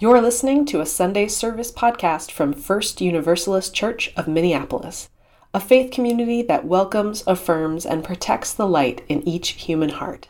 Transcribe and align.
You're 0.00 0.20
listening 0.20 0.64
to 0.66 0.80
a 0.80 0.86
Sunday 0.86 1.26
service 1.26 1.72
podcast 1.72 2.30
from 2.30 2.52
First 2.52 3.00
Universalist 3.00 3.74
Church 3.74 4.12
of 4.16 4.28
Minneapolis, 4.28 5.08
a 5.52 5.58
faith 5.58 5.90
community 5.90 6.40
that 6.42 6.64
welcomes, 6.64 7.24
affirms, 7.26 7.84
and 7.84 8.04
protects 8.04 8.52
the 8.52 8.68
light 8.68 9.04
in 9.08 9.26
each 9.26 9.48
human 9.48 9.88
heart, 9.88 10.28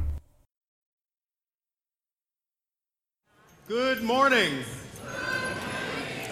Good 3.67 4.03
morning. 4.03 4.63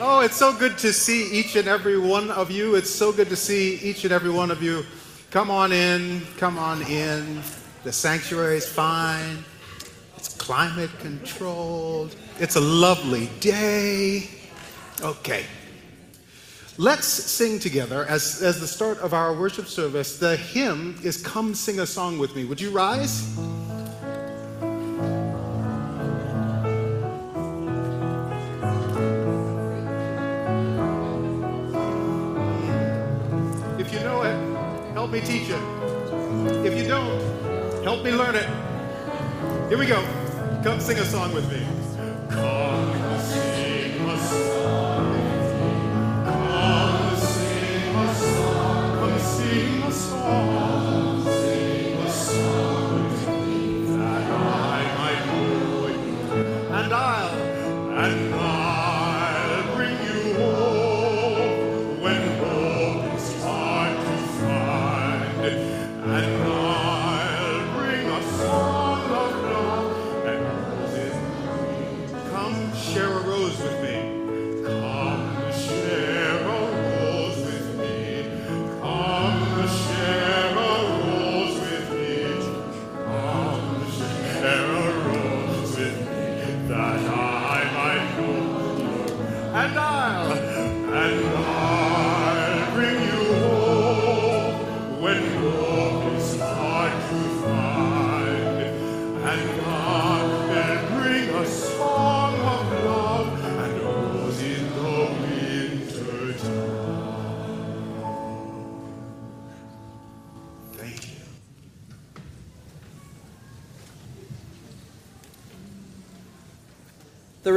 Oh, 0.04 0.22
it's 0.22 0.36
so 0.36 0.52
good 0.52 0.80
to 0.80 0.92
see 0.92 1.32
each 1.32 1.56
and 1.56 1.68
every 1.68 2.00
one 2.00 2.32
of 2.32 2.50
you. 2.50 2.76
It's 2.76 2.90
so 2.90 3.12
good 3.12 3.30
to 3.30 3.36
see 3.36 3.76
each 3.76 4.04
and 4.04 4.12
every 4.12 4.32
one 4.32 4.50
of 4.50 4.64
you. 4.64 4.84
Come 5.30 5.52
on 5.52 5.72
in, 5.72 6.22
come 6.38 6.58
on 6.58 6.82
in. 6.82 7.42
The 7.84 7.92
sanctuary 7.92 8.58
is 8.58 8.68
fine. 8.68 9.46
It's 10.18 10.36
climate 10.36 10.90
controlled. 11.00 12.16
It's 12.40 12.56
a 12.56 12.62
lovely 12.62 13.30
day. 13.40 14.28
Okay. 15.02 15.46
Let's 16.78 17.06
sing 17.06 17.60
together 17.60 18.06
as, 18.06 18.42
as 18.42 18.60
the 18.60 18.68
start 18.68 18.98
of 19.00 19.14
our 19.14 19.34
worship 19.34 19.68
service. 19.68 20.18
The 20.18 20.36
hymn 20.36 20.98
is 21.04 21.22
Come 21.22 21.54
Sing 21.54 21.80
a 21.80 21.86
Song 21.86 22.18
with 22.18 22.36
Me. 22.36 22.46
Would 22.46 22.60
you 22.60 22.72
rise? 22.72 23.38
Me 35.12 35.20
teach 35.20 35.50
it. 35.50 35.62
If 36.66 36.82
you 36.82 36.88
don't, 36.88 37.84
help 37.84 38.04
me 38.04 38.12
learn 38.12 38.36
it. 38.36 38.48
Here 39.68 39.78
we 39.78 39.86
go. 39.86 40.02
Come 40.64 40.80
sing 40.80 40.98
a 41.00 41.06
song 41.06 41.34
with 41.34 41.52
me. 41.52 41.66
Come 42.30 42.71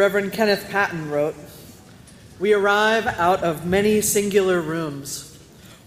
Reverend 0.05 0.35
Kenneth 0.35 0.69
Patton 0.69 1.11
wrote 1.11 1.35
We 2.39 2.53
arrive 2.53 3.07
out 3.07 3.43
of 3.43 3.65
many 3.65 4.03
singular 4.03 4.61
rooms, 4.61 5.39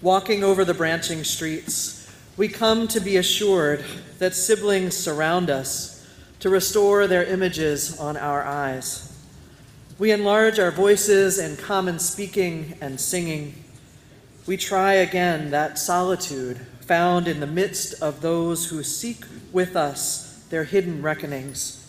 walking 0.01 0.43
over 0.43 0.65
the 0.65 0.73
branching 0.73 1.23
streets. 1.23 2.11
We 2.35 2.47
come 2.47 2.87
to 2.87 2.99
be 2.99 3.17
assured 3.17 3.85
that 4.17 4.33
siblings 4.33 4.97
surround 4.97 5.51
us 5.51 6.03
to 6.39 6.49
restore 6.49 7.05
their 7.05 7.25
images 7.25 7.99
on 7.99 8.17
our 8.17 8.43
eyes. 8.43 9.15
We 9.99 10.09
enlarge 10.09 10.57
our 10.57 10.71
voices 10.71 11.37
in 11.37 11.55
common 11.55 11.99
speaking 11.99 12.75
and 12.81 12.99
singing. 12.99 13.63
We 14.47 14.57
try 14.57 14.93
again 14.93 15.51
that 15.51 15.77
solitude 15.77 16.57
found 16.81 17.27
in 17.27 17.39
the 17.39 17.45
midst 17.45 18.01
of 18.01 18.21
those 18.21 18.71
who 18.71 18.81
seek 18.81 19.25
with 19.53 19.75
us 19.75 20.43
their 20.49 20.63
hidden 20.63 21.03
reckonings. 21.03 21.86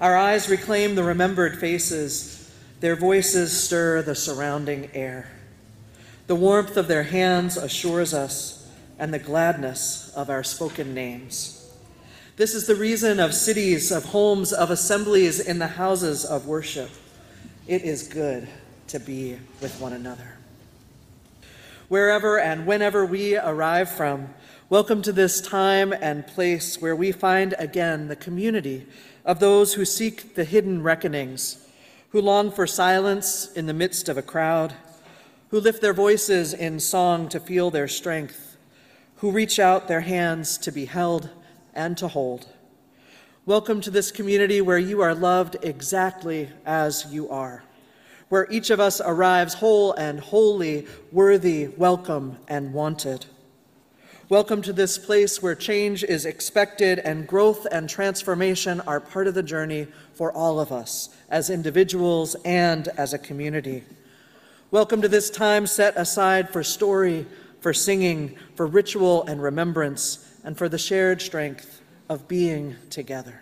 Our 0.00 0.16
eyes 0.16 0.48
reclaim 0.48 0.94
the 0.94 1.04
remembered 1.04 1.58
faces, 1.58 2.50
their 2.80 2.96
voices 2.96 3.52
stir 3.52 4.00
the 4.00 4.14
surrounding 4.14 4.88
air. 4.94 5.30
The 6.26 6.34
warmth 6.34 6.78
of 6.78 6.88
their 6.88 7.02
hands 7.02 7.58
assures 7.58 8.14
us, 8.14 8.66
and 8.98 9.12
the 9.12 9.18
gladness 9.18 10.10
of 10.16 10.30
our 10.30 10.42
spoken 10.42 10.94
names. 10.94 11.70
This 12.36 12.54
is 12.54 12.66
the 12.66 12.76
reason 12.76 13.20
of 13.20 13.34
cities, 13.34 13.92
of 13.92 14.06
homes, 14.06 14.54
of 14.54 14.70
assemblies 14.70 15.38
in 15.38 15.58
the 15.58 15.66
houses 15.66 16.24
of 16.24 16.46
worship. 16.46 16.88
It 17.66 17.82
is 17.82 18.08
good 18.08 18.48
to 18.88 19.00
be 19.00 19.38
with 19.60 19.78
one 19.82 19.92
another. 19.92 20.38
Wherever 21.88 22.38
and 22.38 22.66
whenever 22.66 23.04
we 23.04 23.36
arrive 23.36 23.90
from, 23.90 24.32
welcome 24.70 25.02
to 25.02 25.12
this 25.12 25.42
time 25.42 25.92
and 25.92 26.26
place 26.26 26.80
where 26.80 26.96
we 26.96 27.12
find 27.12 27.54
again 27.58 28.08
the 28.08 28.16
community 28.16 28.86
of 29.24 29.40
those 29.40 29.74
who 29.74 29.84
seek 29.84 30.34
the 30.34 30.44
hidden 30.44 30.82
reckonings, 30.82 31.66
who 32.10 32.20
long 32.20 32.50
for 32.50 32.66
silence 32.66 33.52
in 33.52 33.66
the 33.66 33.74
midst 33.74 34.08
of 34.08 34.16
a 34.16 34.22
crowd, 34.22 34.74
who 35.50 35.60
lift 35.60 35.82
their 35.82 35.94
voices 35.94 36.54
in 36.54 36.80
song 36.80 37.28
to 37.28 37.40
feel 37.40 37.70
their 37.70 37.88
strength, 37.88 38.56
who 39.16 39.30
reach 39.30 39.58
out 39.58 39.88
their 39.88 40.00
hands 40.00 40.56
to 40.58 40.72
be 40.72 40.84
held 40.84 41.28
and 41.74 41.96
to 41.98 42.08
hold. 42.08 42.46
Welcome 43.46 43.80
to 43.82 43.90
this 43.90 44.10
community 44.10 44.60
where 44.60 44.78
you 44.78 45.00
are 45.00 45.14
loved 45.14 45.56
exactly 45.62 46.48
as 46.64 47.06
you 47.10 47.28
are, 47.30 47.64
where 48.28 48.46
each 48.50 48.70
of 48.70 48.80
us 48.80 49.00
arrives 49.00 49.54
whole 49.54 49.92
and 49.94 50.20
wholly, 50.20 50.86
worthy, 51.10 51.68
welcome, 51.76 52.36
and 52.48 52.72
wanted. 52.72 53.26
Welcome 54.30 54.62
to 54.62 54.72
this 54.72 54.96
place 54.96 55.42
where 55.42 55.56
change 55.56 56.04
is 56.04 56.24
expected 56.24 57.00
and 57.00 57.26
growth 57.26 57.66
and 57.72 57.88
transformation 57.88 58.80
are 58.82 59.00
part 59.00 59.26
of 59.26 59.34
the 59.34 59.42
journey 59.42 59.88
for 60.14 60.30
all 60.30 60.60
of 60.60 60.70
us 60.70 61.08
as 61.30 61.50
individuals 61.50 62.36
and 62.44 62.86
as 62.96 63.12
a 63.12 63.18
community. 63.18 63.82
Welcome 64.70 65.02
to 65.02 65.08
this 65.08 65.30
time 65.30 65.66
set 65.66 65.96
aside 65.96 66.48
for 66.48 66.62
story, 66.62 67.26
for 67.58 67.74
singing, 67.74 68.36
for 68.54 68.68
ritual 68.68 69.24
and 69.24 69.42
remembrance, 69.42 70.24
and 70.44 70.56
for 70.56 70.68
the 70.68 70.78
shared 70.78 71.20
strength 71.20 71.82
of 72.08 72.28
being 72.28 72.76
together. 72.88 73.40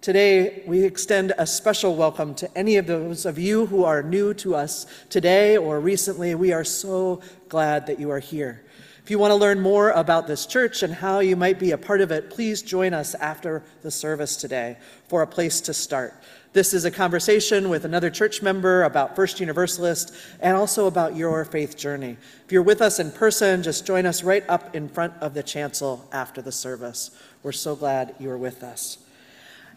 Today, 0.00 0.62
we 0.66 0.82
extend 0.82 1.34
a 1.36 1.46
special 1.46 1.94
welcome 1.94 2.34
to 2.36 2.56
any 2.56 2.78
of 2.78 2.86
those 2.86 3.26
of 3.26 3.38
you 3.38 3.66
who 3.66 3.84
are 3.84 4.02
new 4.02 4.32
to 4.32 4.54
us 4.54 4.86
today 5.10 5.58
or 5.58 5.78
recently. 5.78 6.34
We 6.34 6.54
are 6.54 6.64
so 6.64 7.20
glad 7.50 7.86
that 7.88 8.00
you 8.00 8.10
are 8.10 8.18
here. 8.18 8.61
If 9.04 9.10
you 9.10 9.18
want 9.18 9.32
to 9.32 9.36
learn 9.36 9.58
more 9.58 9.90
about 9.90 10.28
this 10.28 10.46
church 10.46 10.84
and 10.84 10.94
how 10.94 11.18
you 11.18 11.34
might 11.34 11.58
be 11.58 11.72
a 11.72 11.78
part 11.78 12.00
of 12.00 12.12
it, 12.12 12.30
please 12.30 12.62
join 12.62 12.94
us 12.94 13.16
after 13.16 13.64
the 13.82 13.90
service 13.90 14.36
today 14.36 14.76
for 15.08 15.22
a 15.22 15.26
place 15.26 15.60
to 15.62 15.74
start. 15.74 16.14
This 16.52 16.72
is 16.72 16.84
a 16.84 16.90
conversation 16.90 17.68
with 17.68 17.84
another 17.84 18.10
church 18.10 18.42
member 18.42 18.84
about 18.84 19.16
First 19.16 19.40
Universalist 19.40 20.14
and 20.38 20.56
also 20.56 20.86
about 20.86 21.16
your 21.16 21.44
faith 21.44 21.76
journey. 21.76 22.16
If 22.44 22.52
you're 22.52 22.62
with 22.62 22.80
us 22.80 23.00
in 23.00 23.10
person, 23.10 23.64
just 23.64 23.84
join 23.84 24.06
us 24.06 24.22
right 24.22 24.44
up 24.48 24.72
in 24.72 24.88
front 24.88 25.14
of 25.20 25.34
the 25.34 25.42
chancel 25.42 26.08
after 26.12 26.40
the 26.40 26.52
service. 26.52 27.10
We're 27.42 27.50
so 27.50 27.74
glad 27.74 28.14
you 28.20 28.30
are 28.30 28.38
with 28.38 28.62
us. 28.62 28.98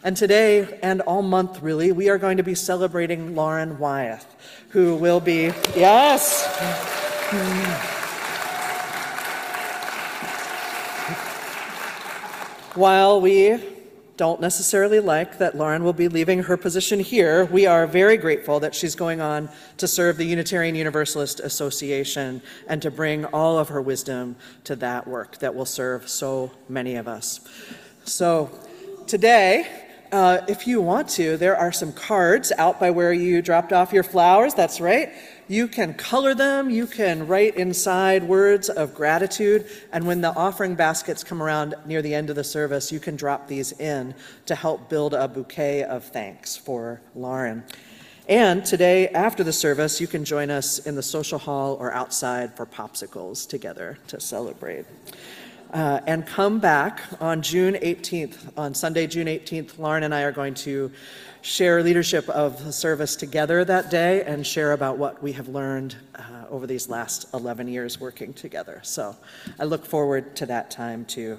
And 0.04 0.16
today, 0.16 0.78
and 0.84 1.00
all 1.00 1.22
month 1.22 1.62
really, 1.62 1.90
we 1.90 2.10
are 2.10 2.18
going 2.18 2.36
to 2.36 2.44
be 2.44 2.54
celebrating 2.54 3.34
Lauren 3.34 3.78
Wyeth, 3.80 4.36
who 4.68 4.94
will 4.94 5.20
be, 5.20 5.50
yes. 5.74 6.44
While 12.76 13.22
we 13.22 13.58
don't 14.18 14.38
necessarily 14.38 15.00
like 15.00 15.38
that 15.38 15.56
Lauren 15.56 15.82
will 15.82 15.94
be 15.94 16.08
leaving 16.08 16.42
her 16.42 16.58
position 16.58 17.00
here, 17.00 17.46
we 17.46 17.64
are 17.64 17.86
very 17.86 18.18
grateful 18.18 18.60
that 18.60 18.74
she's 18.74 18.94
going 18.94 19.18
on 19.18 19.48
to 19.78 19.88
serve 19.88 20.18
the 20.18 20.26
Unitarian 20.26 20.74
Universalist 20.74 21.40
Association 21.40 22.42
and 22.68 22.82
to 22.82 22.90
bring 22.90 23.24
all 23.24 23.58
of 23.58 23.70
her 23.70 23.80
wisdom 23.80 24.36
to 24.64 24.76
that 24.76 25.08
work 25.08 25.38
that 25.38 25.54
will 25.54 25.64
serve 25.64 26.06
so 26.06 26.50
many 26.68 26.96
of 26.96 27.08
us. 27.08 27.40
So, 28.04 28.50
today, 29.06 29.66
uh, 30.12 30.42
if 30.46 30.66
you 30.66 30.82
want 30.82 31.08
to, 31.08 31.38
there 31.38 31.56
are 31.56 31.72
some 31.72 31.94
cards 31.94 32.52
out 32.58 32.78
by 32.78 32.90
where 32.90 33.14
you 33.14 33.40
dropped 33.40 33.72
off 33.72 33.90
your 33.90 34.02
flowers. 34.02 34.52
That's 34.52 34.82
right. 34.82 35.14
You 35.48 35.68
can 35.68 35.94
color 35.94 36.34
them, 36.34 36.70
you 36.70 36.88
can 36.88 37.28
write 37.28 37.56
inside 37.56 38.24
words 38.24 38.68
of 38.68 38.94
gratitude, 38.94 39.66
and 39.92 40.04
when 40.04 40.20
the 40.20 40.34
offering 40.34 40.74
baskets 40.74 41.22
come 41.22 41.40
around 41.40 41.76
near 41.86 42.02
the 42.02 42.14
end 42.14 42.30
of 42.30 42.36
the 42.36 42.42
service, 42.42 42.90
you 42.90 42.98
can 42.98 43.14
drop 43.14 43.46
these 43.46 43.70
in 43.78 44.12
to 44.46 44.56
help 44.56 44.88
build 44.88 45.14
a 45.14 45.28
bouquet 45.28 45.84
of 45.84 46.04
thanks 46.04 46.56
for 46.56 47.00
Lauren. 47.14 47.62
And 48.28 48.64
today, 48.64 49.06
after 49.10 49.44
the 49.44 49.52
service, 49.52 50.00
you 50.00 50.08
can 50.08 50.24
join 50.24 50.50
us 50.50 50.80
in 50.80 50.96
the 50.96 51.02
social 51.02 51.38
hall 51.38 51.76
or 51.78 51.92
outside 51.92 52.56
for 52.56 52.66
popsicles 52.66 53.48
together 53.48 53.98
to 54.08 54.18
celebrate. 54.18 54.84
Uh, 55.76 56.00
and 56.06 56.26
come 56.26 56.58
back 56.58 57.02
on 57.20 57.42
June 57.42 57.74
18th, 57.74 58.50
on 58.56 58.74
Sunday, 58.74 59.06
June 59.06 59.26
18th. 59.26 59.78
Lauren 59.78 60.04
and 60.04 60.14
I 60.14 60.22
are 60.22 60.32
going 60.32 60.54
to 60.54 60.90
share 61.42 61.82
leadership 61.82 62.26
of 62.30 62.64
the 62.64 62.72
service 62.72 63.14
together 63.14 63.62
that 63.62 63.90
day 63.90 64.24
and 64.24 64.46
share 64.46 64.72
about 64.72 64.96
what 64.96 65.22
we 65.22 65.32
have 65.32 65.48
learned 65.48 65.94
uh, 66.14 66.22
over 66.48 66.66
these 66.66 66.88
last 66.88 67.26
11 67.34 67.68
years 67.68 68.00
working 68.00 68.32
together. 68.32 68.80
So 68.84 69.14
I 69.60 69.64
look 69.64 69.84
forward 69.84 70.34
to 70.36 70.46
that 70.46 70.70
time 70.70 71.04
too. 71.04 71.38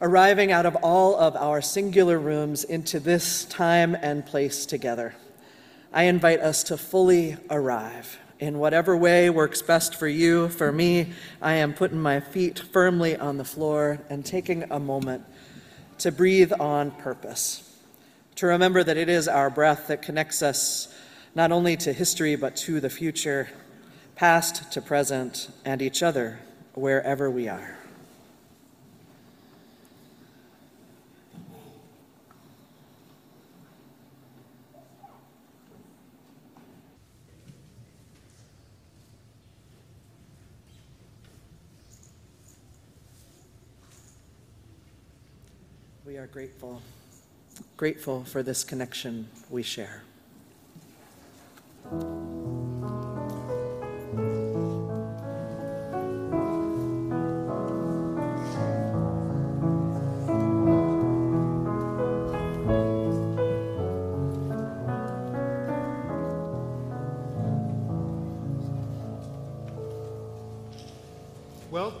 Arriving 0.00 0.50
out 0.50 0.66
of 0.66 0.74
all 0.82 1.14
of 1.14 1.36
our 1.36 1.62
singular 1.62 2.18
rooms 2.18 2.64
into 2.64 2.98
this 2.98 3.44
time 3.44 3.94
and 3.94 4.26
place 4.26 4.66
together, 4.66 5.14
I 5.92 6.06
invite 6.06 6.40
us 6.40 6.64
to 6.64 6.76
fully 6.76 7.36
arrive. 7.48 8.18
In 8.38 8.58
whatever 8.58 8.96
way 8.96 9.30
works 9.30 9.62
best 9.62 9.94
for 9.94 10.08
you, 10.08 10.48
for 10.48 10.70
me, 10.70 11.12
I 11.40 11.54
am 11.54 11.72
putting 11.72 12.00
my 12.00 12.20
feet 12.20 12.58
firmly 12.58 13.16
on 13.16 13.38
the 13.38 13.44
floor 13.44 14.00
and 14.10 14.24
taking 14.24 14.64
a 14.70 14.78
moment 14.78 15.24
to 15.98 16.12
breathe 16.12 16.52
on 16.60 16.90
purpose 16.90 17.66
to 18.36 18.46
remember 18.46 18.84
that 18.84 18.96
it 18.96 19.08
is 19.08 19.28
our 19.28 19.50
breath 19.50 19.88
that 19.88 20.02
connects 20.02 20.42
us 20.42 20.94
not 21.34 21.52
only 21.52 21.76
to 21.76 21.92
history 21.92 22.36
but 22.36 22.54
to 22.54 22.80
the 22.80 22.90
future, 22.90 23.48
past 24.14 24.70
to 24.72 24.80
present, 24.80 25.48
and 25.64 25.82
each 25.82 26.02
other 26.02 26.38
wherever 26.74 27.30
we 27.30 27.48
are. 27.48 27.76
We 46.16 46.22
are 46.22 46.26
grateful 46.26 46.80
grateful 47.76 48.24
for 48.24 48.42
this 48.42 48.64
connection 48.64 49.28
we 49.50 49.62
share. 49.62 50.02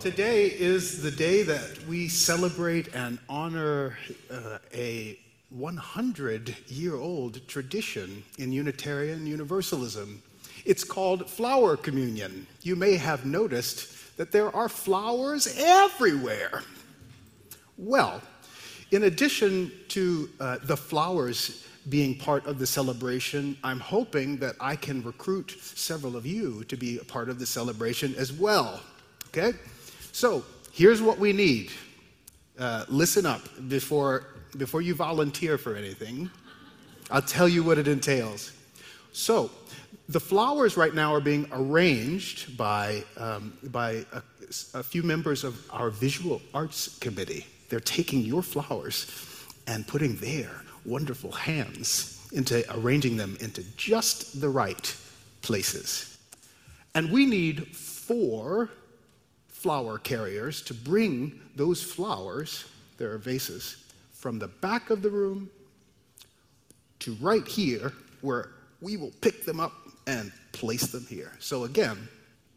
Today 0.00 0.46
is 0.46 1.02
the 1.02 1.10
day 1.10 1.42
that 1.42 1.78
we 1.88 2.08
celebrate 2.08 2.94
and 2.94 3.18
honor 3.28 3.96
uh, 4.30 4.58
a 4.74 5.18
100 5.50 6.54
year 6.68 6.96
old 6.96 7.46
tradition 7.48 8.22
in 8.38 8.52
Unitarian 8.52 9.26
Universalism. 9.26 10.22
It's 10.64 10.84
called 10.84 11.30
flower 11.30 11.76
communion. 11.76 12.46
You 12.62 12.76
may 12.76 12.96
have 12.96 13.24
noticed 13.24 14.16
that 14.16 14.32
there 14.32 14.54
are 14.54 14.68
flowers 14.68 15.56
everywhere. 15.58 16.62
Well, 17.78 18.20
in 18.90 19.04
addition 19.04 19.70
to 19.88 20.28
uh, 20.40 20.58
the 20.62 20.76
flowers 20.76 21.66
being 21.88 22.18
part 22.18 22.46
of 22.46 22.58
the 22.58 22.66
celebration, 22.66 23.56
I'm 23.62 23.80
hoping 23.80 24.38
that 24.38 24.56
I 24.60 24.76
can 24.76 25.02
recruit 25.02 25.56
several 25.60 26.16
of 26.16 26.26
you 26.26 26.64
to 26.64 26.76
be 26.76 26.98
a 26.98 27.04
part 27.04 27.28
of 27.28 27.38
the 27.38 27.46
celebration 27.46 28.14
as 28.16 28.32
well. 28.32 28.80
Okay? 29.28 29.56
So, 30.16 30.46
here's 30.72 31.02
what 31.02 31.18
we 31.18 31.34
need. 31.34 31.72
Uh, 32.58 32.86
listen 32.88 33.26
up 33.26 33.42
before 33.68 34.28
before 34.56 34.80
you 34.80 34.94
volunteer 34.94 35.58
for 35.58 35.76
anything, 35.76 36.30
I'll 37.10 37.20
tell 37.20 37.46
you 37.46 37.62
what 37.62 37.76
it 37.76 37.86
entails. 37.86 38.52
So, 39.12 39.50
the 40.08 40.18
flowers 40.18 40.78
right 40.78 40.94
now 40.94 41.12
are 41.12 41.20
being 41.20 41.46
arranged 41.52 42.56
by, 42.56 43.04
um, 43.18 43.58
by 43.64 44.06
a, 44.10 44.22
a 44.72 44.82
few 44.82 45.02
members 45.02 45.44
of 45.44 45.62
our 45.70 45.90
visual 45.90 46.40
arts 46.54 46.96
committee. 46.98 47.46
They're 47.68 47.78
taking 47.78 48.22
your 48.22 48.42
flowers 48.42 49.12
and 49.66 49.86
putting 49.86 50.16
their 50.16 50.62
wonderful 50.86 51.32
hands 51.32 52.26
into 52.32 52.64
arranging 52.74 53.18
them 53.18 53.36
into 53.40 53.62
just 53.76 54.40
the 54.40 54.48
right 54.48 54.96
places. 55.42 56.16
And 56.94 57.12
we 57.12 57.26
need 57.26 57.76
four 57.76 58.70
flower 59.56 59.98
carriers 59.98 60.60
to 60.60 60.74
bring 60.74 61.40
those 61.56 61.82
flowers, 61.82 62.66
there 62.98 63.10
are 63.12 63.18
vases, 63.18 63.84
from 64.12 64.38
the 64.38 64.48
back 64.48 64.90
of 64.90 65.00
the 65.00 65.08
room 65.08 65.48
to 66.98 67.14
right 67.14 67.46
here, 67.48 67.92
where 68.20 68.50
we 68.82 68.98
will 68.98 69.12
pick 69.22 69.46
them 69.46 69.58
up 69.58 69.72
and 70.06 70.30
place 70.52 70.92
them 70.92 71.06
here. 71.08 71.32
So 71.38 71.64
again, 71.64 71.96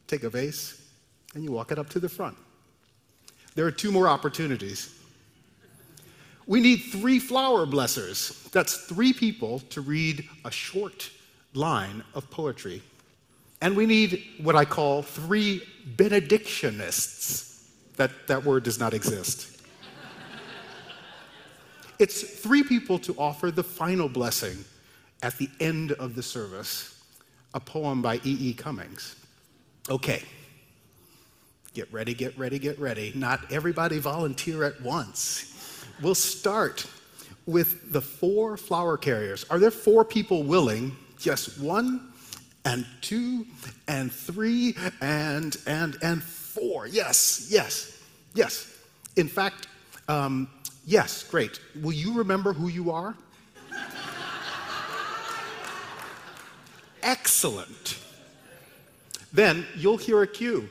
take 0.08 0.24
a 0.24 0.30
vase 0.30 0.88
and 1.36 1.44
you 1.44 1.52
walk 1.52 1.72
it 1.72 1.80
up 1.80 1.90
to 1.92 2.00
the 2.00 2.10
front. 2.10 2.36
There 3.56 3.66
are 3.66 3.72
two 3.72 3.92
more 3.92 4.10
opportunities. 4.10 4.94
We 6.48 6.60
need 6.60 6.78
three 6.78 7.20
flower 7.20 7.66
blessers. 7.66 8.52
That's 8.52 8.86
three 8.88 9.14
people 9.14 9.60
to 9.70 9.82
read 9.82 10.28
a 10.44 10.52
short 10.52 11.10
line 11.54 12.04
of 12.14 12.30
poetry. 12.30 12.82
And 13.62 13.76
we 13.76 13.86
need 13.86 14.24
what 14.42 14.56
I 14.56 14.66
call 14.66 15.02
three 15.02 15.62
benedictionists. 15.96 17.68
That, 17.98 18.12
that 18.28 18.46
word 18.46 18.64
does 18.64 18.80
not 18.80 18.94
exist. 18.94 19.58
It's 22.00 22.22
three 22.22 22.64
people 22.64 22.98
to 23.00 23.14
offer 23.18 23.52
the 23.52 23.64
final 23.64 24.08
blessing 24.08 24.64
at 25.22 25.38
the 25.38 25.50
end 25.60 25.92
of 25.94 26.16
the 26.16 26.24
service, 26.24 27.04
a 27.54 27.60
poem 27.60 28.02
by 28.02 28.16
E. 28.24 28.38
E. 28.40 28.54
Cummings. 28.54 29.18
Okay, 29.90 30.24
get 31.74 31.92
ready, 31.92 32.14
get 32.14 32.38
ready, 32.38 32.58
get 32.58 32.80
ready. 32.80 33.12
Not 33.16 33.52
everybody 33.52 34.00
volunteer 34.00 34.64
at 34.64 34.80
once. 34.82 35.84
We'll 36.02 36.16
start 36.16 36.86
with 37.46 37.92
the 37.92 38.00
four 38.02 38.56
flower 38.56 38.96
carriers. 38.96 39.46
Are 39.50 39.60
there 39.60 39.72
four 39.72 40.06
people 40.06 40.44
willing? 40.44 40.96
Just 41.18 41.60
one 41.60 42.09
and 42.66 42.86
two 43.02 43.46
and 43.88 44.12
three 44.12 44.76
and 45.02 45.58
and 45.66 45.98
and 46.02 46.24
four. 46.24 46.88
Yes, 46.88 47.48
yes, 47.50 48.02
yes. 48.34 48.78
In 49.16 49.28
fact, 49.28 49.68
um, 50.08 50.50
Yes, 50.90 51.22
great. 51.22 51.60
Will 51.84 51.94
you 51.94 52.16
remember 52.16 52.52
who 52.52 52.68
you 52.68 52.90
are? 52.90 53.14
Excellent. 57.04 58.00
Then 59.32 59.68
you'll 59.76 59.98
hear 59.98 60.24
a 60.24 60.28
cue. 60.28 60.68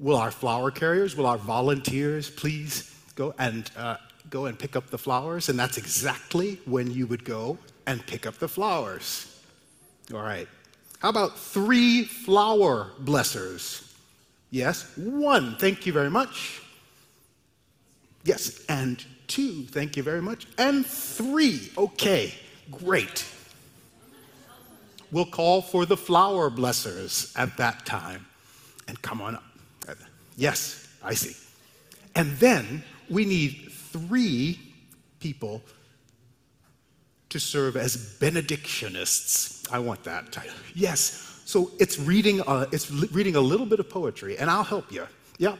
Will 0.00 0.16
our 0.16 0.32
flower 0.32 0.72
carriers, 0.72 1.16
will 1.16 1.26
our 1.26 1.38
volunteers 1.38 2.28
please 2.28 2.92
go 3.14 3.32
and 3.38 3.70
uh, 3.76 3.98
go 4.28 4.46
and 4.46 4.58
pick 4.58 4.74
up 4.74 4.90
the 4.90 4.98
flowers? 4.98 5.48
And 5.48 5.56
that's 5.56 5.78
exactly 5.78 6.58
when 6.64 6.90
you 6.90 7.06
would 7.06 7.24
go 7.24 7.56
and 7.86 8.04
pick 8.04 8.26
up 8.26 8.38
the 8.38 8.48
flowers. 8.48 9.40
All 10.12 10.20
right. 10.20 10.48
How 11.04 11.10
about 11.10 11.38
three 11.38 12.04
flower 12.04 12.90
blessers? 12.98 13.92
Yes, 14.50 14.90
one. 14.96 15.54
Thank 15.56 15.84
you 15.84 15.92
very 15.92 16.08
much. 16.08 16.62
Yes, 18.24 18.64
and 18.70 19.04
two, 19.26 19.64
thank 19.64 19.98
you 19.98 20.02
very 20.02 20.22
much, 20.22 20.46
and 20.56 20.86
three. 20.86 21.70
Okay, 21.76 22.32
great. 22.70 23.26
We'll 25.12 25.26
call 25.26 25.60
for 25.60 25.84
the 25.84 25.98
flower 25.98 26.50
blessers 26.50 27.38
at 27.38 27.54
that 27.58 27.84
time. 27.84 28.24
And 28.88 29.02
come 29.02 29.20
on 29.20 29.34
up. 29.34 29.44
Yes, 30.38 30.88
I 31.02 31.12
see. 31.12 31.36
And 32.14 32.32
then 32.38 32.82
we 33.10 33.26
need 33.26 33.70
three 33.70 34.58
people 35.20 35.62
to 37.28 37.38
serve 37.38 37.76
as 37.76 37.94
benedictionists. 38.18 39.53
I 39.70 39.78
want 39.78 40.04
that 40.04 40.32
title. 40.32 40.54
Yes. 40.74 41.42
So 41.44 41.70
it's 41.78 41.98
reading, 41.98 42.40
uh, 42.40 42.66
it's 42.72 42.90
reading 42.90 43.36
a 43.36 43.40
little 43.40 43.66
bit 43.66 43.80
of 43.80 43.88
poetry, 43.88 44.38
and 44.38 44.50
I'll 44.50 44.64
help 44.64 44.90
you. 44.90 45.06
Yeah. 45.38 45.56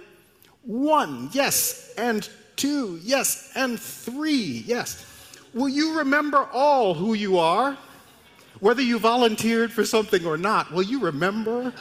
One, 0.63 1.29
yes, 1.33 1.93
and 1.99 2.29
two, 2.57 2.99
yes, 3.03 3.51
and 3.55 3.79
three, 3.79 4.65
yes. 4.67 5.05
Will 5.53 5.69
you 5.69 5.99
remember 5.99 6.49
all 6.53 6.95
who 6.95 7.15
you 7.15 7.39
are? 7.39 7.77
Whether 8.61 8.83
you 8.83 8.99
volunteered 8.99 9.71
for 9.73 9.85
something 9.85 10.25
or 10.25 10.39
not, 10.39 10.73
will 10.73 10.83
you 10.83 11.01
remember 11.01 11.73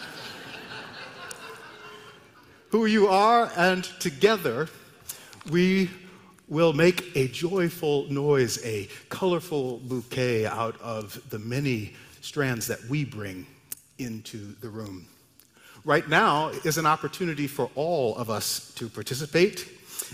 who 2.70 2.88
you 2.88 3.08
are? 3.08 3.52
And 3.56 3.84
together, 4.00 4.68
we 5.50 5.90
will 6.50 6.74
make 6.74 7.16
a 7.16 7.28
joyful 7.30 8.06
noise, 8.12 8.64
a 8.66 8.90
colorful 9.10 9.80
bouquet 9.80 10.46
out 10.46 10.80
of 10.82 11.22
the 11.30 11.40
many 11.40 11.94
strands 12.24 12.68
that 12.68 12.84
we 12.86 13.04
bring 13.04 13.46
into 14.00 14.56
the 14.62 14.70
room. 14.70 15.06
Right 15.86 16.08
now 16.08 16.50
is 16.64 16.78
an 16.78 16.86
opportunity 16.86 17.48
for 17.48 17.70
all 17.76 18.16
of 18.16 18.30
us 18.30 18.74
to 18.76 18.88
participate. 18.88 19.70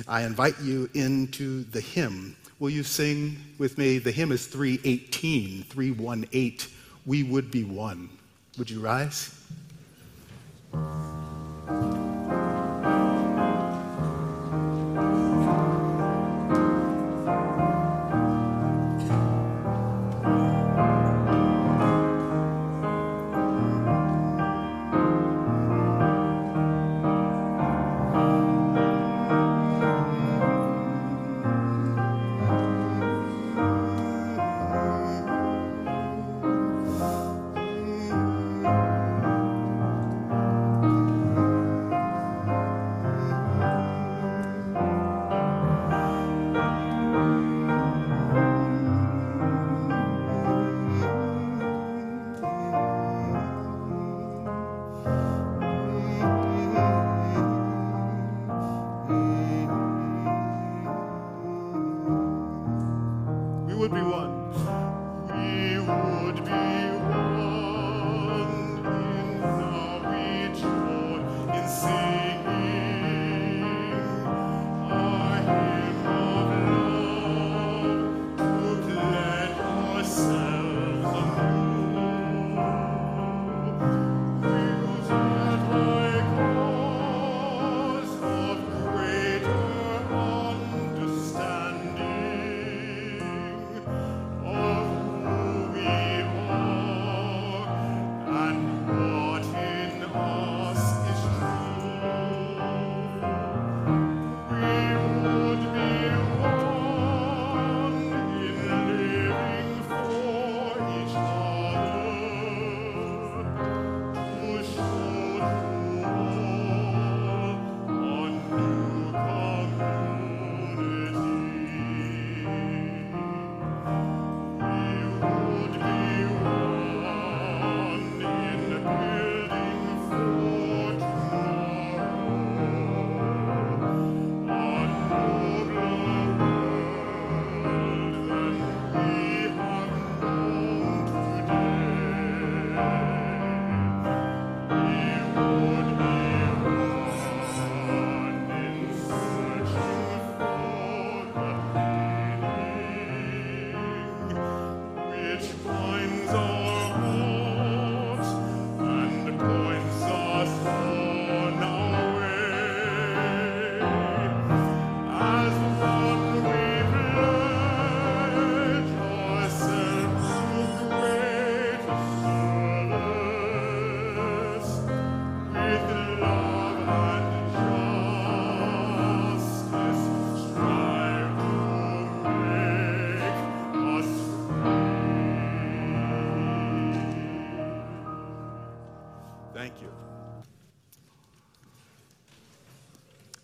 I 0.08 0.24
invite 0.24 0.60
you 0.60 0.90
into 0.96 1.64
the 1.66 1.80
hymn. 1.80 2.36
Will 2.60 2.72
you 2.72 2.84
sing 2.84 3.38
with 3.60 3.78
me? 3.78 4.00
The 4.00 4.12
hymn 4.12 4.32
is 4.32 4.48
318, 4.48 5.64
318. 5.64 6.72
We 7.06 7.24
would 7.24 7.52
be 7.52 7.64
one. 7.64 8.10
Would 8.58 8.70
you 8.70 8.80
rise? 8.80 9.36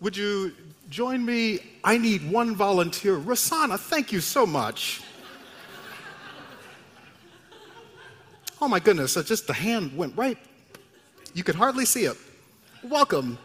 Would 0.06 0.16
you 0.16 0.52
join 0.88 1.24
me? 1.24 1.58
I 1.82 1.98
need 1.98 2.30
one 2.30 2.54
volunteer. 2.54 3.16
Rasana, 3.16 3.76
thank 3.76 4.12
you 4.12 4.20
so 4.20 4.46
much. 4.46 5.02
Oh 8.62 8.68
my 8.68 8.78
goodness, 8.78 9.16
uh, 9.16 9.24
just 9.24 9.48
the 9.48 9.52
hand 9.52 9.96
went 9.96 10.16
right. 10.16 10.38
You 11.34 11.42
could 11.42 11.56
hardly 11.56 11.84
see 11.84 12.04
it. 12.04 12.16
Welcome. 12.84 13.36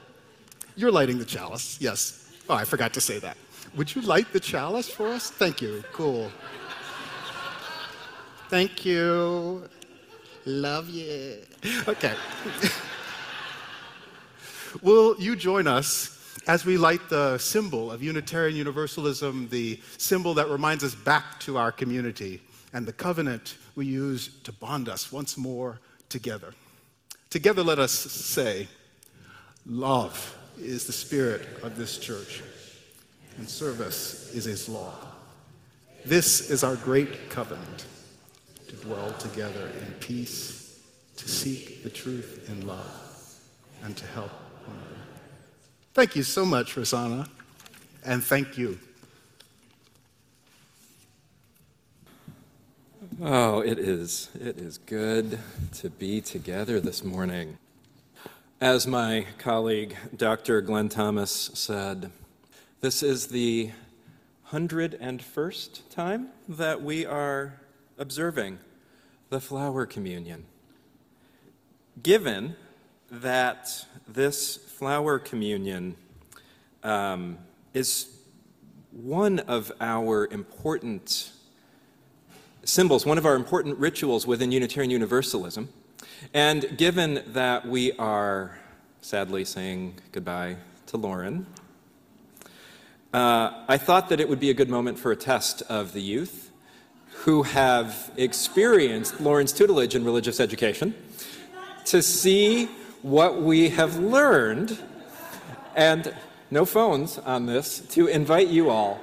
You're 0.76 0.92
lighting 0.92 1.18
the 1.18 1.26
chalice, 1.26 1.82
yes. 1.82 2.32
Oh, 2.48 2.54
I 2.54 2.64
forgot 2.64 2.94
to 2.94 3.02
say 3.02 3.18
that. 3.18 3.38
Would 3.76 3.96
you 3.96 4.04
light 4.04 4.32
the 4.32 4.40
chalice 4.40 4.88
for 4.88 5.08
us? 5.08 5.32
Thank 5.32 5.64
you. 5.64 5.84
Cool. 5.92 6.32
Thank 8.50 8.86
you. 8.86 9.68
Love 10.46 10.90
you. 10.90 11.38
Okay. 11.88 12.14
Will 14.84 15.16
you 15.20 15.36
join 15.36 15.66
us 15.66 16.20
as 16.48 16.66
we 16.66 16.78
light 16.78 17.08
the 17.10 17.38
symbol 17.38 17.92
of 17.92 18.02
Unitarian 18.02 18.56
Universalism, 18.56 19.48
the 19.50 19.80
symbol 19.98 20.34
that 20.34 20.50
reminds 20.50 20.84
us 20.84 20.96
back 20.96 21.40
to 21.42 21.58
our 21.58 21.72
community, 21.72 22.42
and 22.74 22.86
the 22.86 22.94
covenant 22.94 23.58
we 23.76 23.86
use 23.86 24.30
to 24.44 24.52
bond 24.52 24.90
us 24.90 25.12
once 25.12 25.38
more 25.38 25.80
together. 26.10 26.54
Together, 27.30 27.64
let 27.64 27.80
us 27.80 27.92
say, 27.92 28.68
Love 29.66 30.38
is 30.60 30.88
the 30.88 30.94
spirit 30.94 31.48
of 31.64 31.78
this 31.78 31.98
church, 31.98 32.42
and 33.38 33.48
service 33.48 34.34
is 34.34 34.48
its 34.48 34.68
law. 34.68 34.94
This 36.04 36.50
is 36.50 36.64
our 36.64 36.76
great 36.78 37.30
covenant 37.30 37.86
to 38.68 38.76
dwell 38.78 39.14
together 39.14 39.70
in 39.80 39.94
peace, 40.00 40.80
to 41.18 41.30
seek 41.30 41.84
the 41.84 41.90
truth 41.90 42.50
in 42.50 42.66
love, 42.66 43.38
and 43.84 43.96
to 43.96 44.06
help. 44.08 44.32
Thank 45.94 46.16
you 46.16 46.24
so 46.24 46.46
much, 46.46 46.78
Rosanna, 46.78 47.28
and 48.06 48.24
thank 48.24 48.58
you. 48.58 48.80
Oh, 53.22 53.60
it 53.60 53.78
is. 53.78 54.30
It 54.40 54.58
is 54.58 54.78
good 54.78 55.38
to 55.80 55.90
be 55.90 56.22
together 56.22 56.80
this 56.80 57.04
morning. 57.04 57.58
As 58.62 58.88
my 58.88 59.26
colleague 59.38 59.98
Dr. 60.16 60.62
Glen 60.62 60.88
Thomas 60.88 61.52
said, 61.54 62.10
this 62.80 63.04
is 63.04 63.28
the 63.28 63.72
101st 64.52 65.90
time 65.90 66.30
that 66.48 66.82
we 66.82 67.06
are 67.06 67.60
observing 67.98 68.60
the 69.30 69.42
flower 69.42 69.86
communion. 69.86 70.46
Given 72.02 72.56
that 73.12 73.86
this 74.08 74.71
flower 74.82 75.20
communion 75.20 75.96
um, 76.82 77.38
is 77.76 78.18
one 78.92 79.38
of 79.42 79.72
our 79.80 80.26
important 80.32 81.30
symbols, 82.64 83.06
one 83.06 83.20
of 83.20 83.26
our 83.28 83.36
important 83.36 83.78
rituals 83.78 84.26
within 84.26 84.52
Unitarian 84.52 84.90
Universalism. 84.90 85.70
And 86.34 86.80
given 86.80 87.22
that 87.28 87.68
we 87.68 87.92
are 88.00 88.58
sadly 89.02 89.46
saying 89.46 90.00
goodbye 90.14 90.56
to 90.88 90.98
Lauren, 90.98 91.46
uh, 93.14 93.64
I 93.68 93.78
thought 93.78 94.10
that 94.10 94.20
it 94.20 94.28
would 94.28 94.40
be 94.40 94.50
a 94.50 94.56
good 94.56 94.70
moment 94.70 94.98
for 94.98 95.12
a 95.12 95.16
test 95.16 95.62
of 95.70 95.94
the 95.94 96.02
youth 96.02 96.50
who 97.26 97.44
have 97.44 98.10
experienced 98.18 99.22
Lauren's 99.22 99.54
tutelage 99.54 99.94
in 99.94 100.04
religious 100.04 100.40
education 100.40 100.96
to 101.86 102.02
see 102.02 102.68
what 103.02 103.42
we 103.42 103.70
have 103.70 103.98
learned 103.98 104.78
and 105.76 106.14
no 106.50 106.66
phones 106.66 107.18
on 107.20 107.46
this 107.46 107.80
to 107.80 108.08
invite 108.08 108.48
you 108.48 108.70
all 108.70 109.00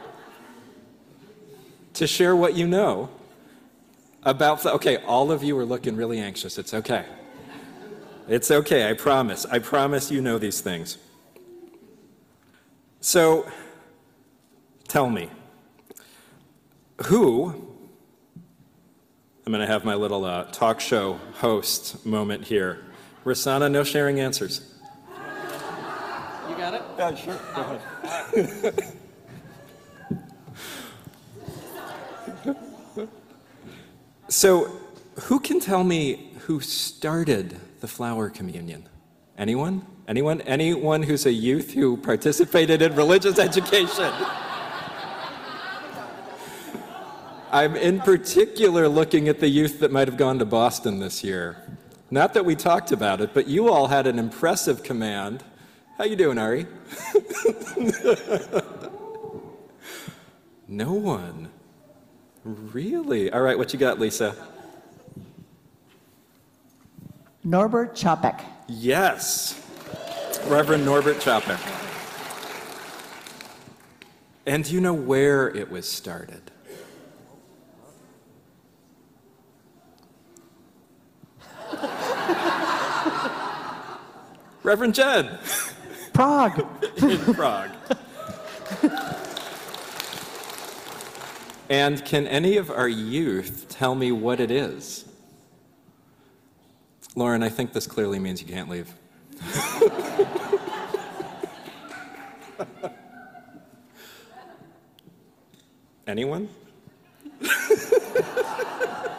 to 1.94 2.06
share 2.06 2.36
what 2.36 2.54
you 2.54 2.66
know 2.66 3.08
about, 4.22 4.64
okay, 4.64 4.98
all 4.98 5.32
of 5.32 5.42
you 5.42 5.58
are 5.58 5.64
looking 5.64 5.96
really 5.96 6.20
anxious. 6.20 6.58
It's 6.58 6.74
okay. 6.74 7.04
It's 8.28 8.50
okay, 8.50 8.88
I 8.88 8.92
promise. 8.92 9.46
I 9.46 9.58
promise 9.58 10.10
you 10.10 10.20
know 10.20 10.38
these 10.38 10.60
things. 10.60 10.98
So, 13.00 13.50
tell 14.86 15.08
me, 15.08 15.30
who, 17.06 17.54
I'm 19.46 19.52
going 19.52 19.64
to 19.64 19.72
have 19.72 19.84
my 19.84 19.94
little 19.94 20.24
uh, 20.24 20.44
talk 20.44 20.80
show 20.80 21.14
host 21.34 22.04
moment 22.04 22.44
here. 22.44 22.84
Rasana, 23.28 23.70
no 23.70 23.84
sharing 23.84 24.20
answers. 24.20 24.74
You 26.48 26.56
got 26.56 26.74
it? 26.74 26.82
Yeah, 26.96 27.14
sure. 27.14 27.38
Go 27.54 27.62
ahead. 27.62 28.94
So, 34.30 34.70
who 35.22 35.40
can 35.40 35.60
tell 35.60 35.84
me 35.84 36.32
who 36.40 36.60
started 36.60 37.58
the 37.80 37.88
flower 37.88 38.30
communion? 38.30 38.88
Anyone? 39.36 39.86
Anyone? 40.06 40.40
Anyone 40.42 41.02
who's 41.02 41.26
a 41.26 41.32
youth 41.32 41.72
who 41.72 41.96
participated 41.96 42.82
in 42.82 42.94
religious 42.94 43.38
education? 43.38 44.12
I'm 47.50 47.76
in 47.76 48.00
particular 48.00 48.88
looking 48.88 49.28
at 49.28 49.40
the 49.40 49.48
youth 49.48 49.80
that 49.80 49.90
might 49.90 50.08
have 50.08 50.18
gone 50.18 50.38
to 50.38 50.44
Boston 50.44 51.00
this 51.00 51.24
year. 51.24 51.56
Not 52.10 52.34
that 52.34 52.44
we 52.44 52.56
talked 52.56 52.90
about 52.90 53.20
it, 53.20 53.34
but 53.34 53.48
you 53.48 53.68
all 53.68 53.88
had 53.88 54.06
an 54.06 54.18
impressive 54.18 54.82
command. 54.82 55.44
How 55.98 56.04
you 56.04 56.16
doing, 56.16 56.38
Ari? 56.38 56.66
no 60.68 60.92
one. 60.92 61.50
Really? 62.44 63.30
All 63.30 63.42
right, 63.42 63.58
what 63.58 63.74
you 63.74 63.78
got, 63.78 63.98
Lisa? 63.98 64.34
Norbert 67.44 67.94
Čapek. 67.94 68.42
Yes, 68.68 69.60
Reverend 70.46 70.84
Norbert 70.84 71.18
Čapek. 71.18 71.60
And 74.46 74.64
do 74.64 74.72
you 74.72 74.80
know 74.80 74.94
where 74.94 75.48
it 75.48 75.70
was 75.70 75.86
started? 75.86 76.50
Reverend 84.68 84.94
Jen 84.94 85.38
Prague. 86.12 86.62
in 86.98 87.18
Prague. 87.32 87.70
And 91.70 92.04
can 92.04 92.26
any 92.26 92.58
of 92.58 92.70
our 92.70 92.86
youth 92.86 93.64
tell 93.70 93.94
me 93.94 94.12
what 94.12 94.40
it 94.40 94.50
is? 94.50 95.06
Lauren, 97.14 97.42
I 97.42 97.48
think 97.48 97.72
this 97.72 97.86
clearly 97.86 98.18
means 98.18 98.42
you 98.42 98.48
can't 98.48 98.68
leave. 98.68 98.92
Anyone? 106.06 106.50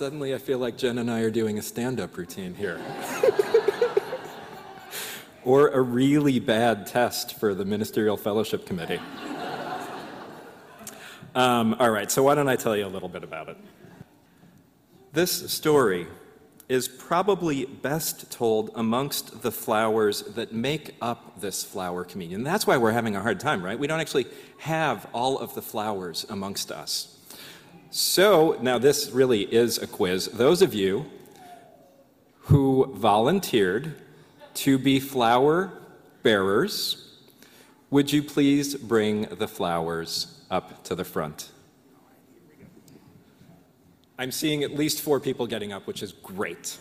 Suddenly, 0.00 0.34
I 0.34 0.38
feel 0.38 0.58
like 0.58 0.78
Jen 0.78 0.96
and 0.96 1.10
I 1.10 1.20
are 1.20 1.30
doing 1.30 1.58
a 1.58 1.62
stand 1.62 2.00
up 2.00 2.16
routine 2.16 2.54
here. 2.54 2.80
or 5.44 5.68
a 5.68 5.82
really 5.82 6.40
bad 6.40 6.86
test 6.86 7.38
for 7.38 7.54
the 7.54 7.66
Ministerial 7.66 8.16
Fellowship 8.16 8.64
Committee. 8.64 8.98
Um, 11.34 11.76
all 11.78 11.90
right, 11.90 12.10
so 12.10 12.22
why 12.22 12.34
don't 12.34 12.48
I 12.48 12.56
tell 12.56 12.74
you 12.74 12.86
a 12.86 12.88
little 12.88 13.10
bit 13.10 13.22
about 13.22 13.50
it? 13.50 13.58
This 15.12 15.52
story 15.52 16.06
is 16.70 16.88
probably 16.88 17.66
best 17.66 18.32
told 18.32 18.70
amongst 18.74 19.42
the 19.42 19.52
flowers 19.52 20.22
that 20.22 20.50
make 20.50 20.94
up 21.02 21.42
this 21.42 21.62
flower 21.62 22.04
communion. 22.04 22.42
That's 22.42 22.66
why 22.66 22.78
we're 22.78 22.92
having 22.92 23.16
a 23.16 23.20
hard 23.20 23.38
time, 23.38 23.62
right? 23.62 23.78
We 23.78 23.86
don't 23.86 24.00
actually 24.00 24.28
have 24.60 25.06
all 25.12 25.38
of 25.38 25.54
the 25.54 25.60
flowers 25.60 26.24
amongst 26.30 26.72
us. 26.72 27.19
So, 27.92 28.56
now 28.62 28.78
this 28.78 29.10
really 29.10 29.52
is 29.52 29.76
a 29.78 29.86
quiz. 29.88 30.26
Those 30.26 30.62
of 30.62 30.72
you 30.72 31.06
who 32.42 32.94
volunteered 32.94 33.96
to 34.54 34.78
be 34.78 35.00
flower 35.00 35.72
bearers, 36.22 37.18
would 37.90 38.12
you 38.12 38.22
please 38.22 38.76
bring 38.76 39.22
the 39.22 39.48
flowers 39.48 40.40
up 40.52 40.84
to 40.84 40.94
the 40.94 41.04
front? 41.04 41.50
I'm 44.16 44.30
seeing 44.30 44.62
at 44.62 44.76
least 44.76 45.00
four 45.00 45.18
people 45.18 45.48
getting 45.48 45.72
up, 45.72 45.88
which 45.88 46.04
is 46.04 46.12
great. 46.12 46.78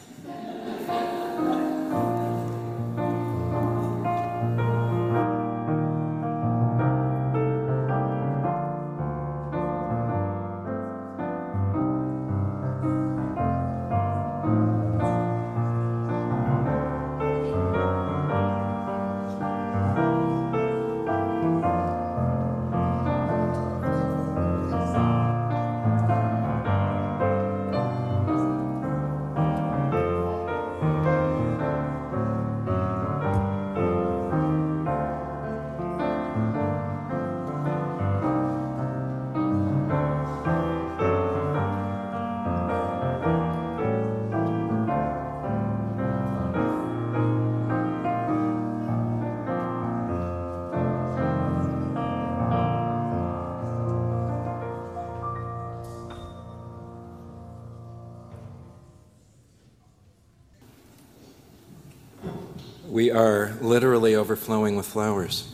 We 63.00 63.12
are 63.12 63.54
literally 63.62 64.14
overflowing 64.14 64.76
with 64.76 64.86
flowers. 64.86 65.48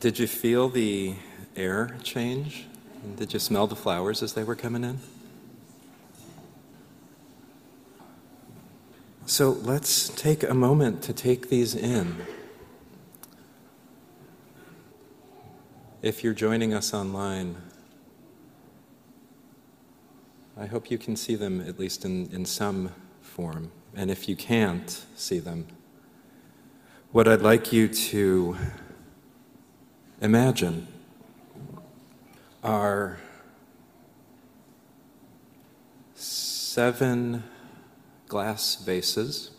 Did 0.00 0.18
you 0.18 0.26
feel 0.26 0.68
the 0.68 1.14
air 1.54 1.96
change? 2.02 2.66
Did 3.14 3.32
you 3.32 3.38
smell 3.38 3.68
the 3.68 3.76
flowers 3.76 4.20
as 4.20 4.32
they 4.32 4.42
were 4.42 4.56
coming 4.56 4.82
in? 4.82 4.98
So 9.26 9.50
let's 9.50 10.08
take 10.08 10.42
a 10.42 10.54
moment 10.54 11.00
to 11.04 11.12
take 11.12 11.48
these 11.48 11.76
in. 11.76 12.16
if 16.02 16.24
you're 16.24 16.34
joining 16.34 16.74
us 16.74 16.92
online, 16.92 17.54
I 20.56 20.66
hope 20.66 20.90
you 20.90 20.98
can 20.98 21.14
see 21.14 21.36
them 21.36 21.60
at 21.60 21.78
least 21.78 22.04
in, 22.04 22.28
in 22.32 22.44
some 22.44 22.90
form. 23.24 23.72
And 23.96 24.10
if 24.10 24.28
you 24.28 24.36
can't 24.36 25.04
see 25.16 25.38
them, 25.38 25.66
what 27.10 27.26
I'd 27.26 27.42
like 27.42 27.72
you 27.72 27.88
to 27.88 28.56
imagine 30.20 30.86
are 32.62 33.18
seven 36.14 37.44
glass 38.26 38.76
vases 38.76 39.50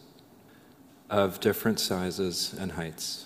of 1.10 1.40
different 1.40 1.80
sizes 1.80 2.54
and 2.58 2.74
heights 2.74 3.26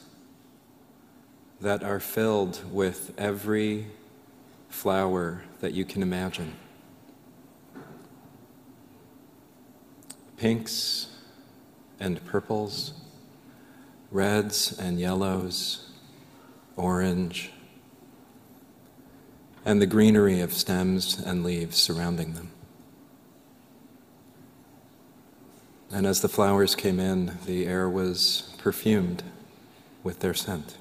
that 1.61 1.83
are 1.83 1.99
filled 1.99 2.61
with 2.71 3.13
every 3.17 3.87
flower 4.69 5.43
that 5.59 5.73
you 5.73 5.85
can 5.85 6.01
imagine. 6.01 6.55
Pinks 10.39 11.07
and 11.99 12.25
purples, 12.25 12.93
reds 14.09 14.79
and 14.79 14.97
yellows, 14.97 15.89
orange, 16.77 17.51
and 19.65 19.81
the 19.81 19.85
greenery 19.85 20.39
of 20.39 20.53
stems 20.53 21.19
and 21.19 21.43
leaves 21.43 21.75
surrounding 21.75 22.35
them. 22.35 22.51
And 25.91 26.07
as 26.07 26.21
the 26.21 26.29
flowers 26.29 26.73
came 26.73 27.01
in, 27.01 27.37
the 27.45 27.65
air 27.65 27.89
was 27.89 28.53
perfumed 28.57 29.23
with 30.03 30.21
their 30.21 30.33
scent. 30.33 30.77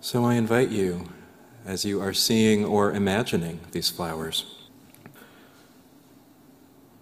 So 0.00 0.24
I 0.24 0.36
invite 0.36 0.70
you, 0.70 1.10
as 1.64 1.84
you 1.84 2.00
are 2.00 2.12
seeing 2.12 2.64
or 2.64 2.92
imagining 2.92 3.60
these 3.72 3.88
flowers, 3.88 4.44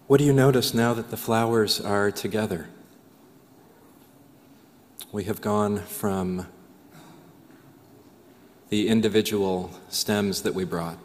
what 0.07 0.19
do 0.19 0.25
you 0.25 0.33
notice 0.33 0.75
now 0.75 0.93
that 0.93 1.11
the 1.11 1.17
flowers 1.17 1.81
are 1.81 2.11
together? 2.11 2.69
We 5.13 5.25
have 5.25 5.41
gone 5.41 5.79
from 5.79 6.47
the 8.71 8.89
individual 8.89 9.71
stems 9.89 10.43
that 10.43 10.55
we 10.55 10.65
brought 10.65 10.99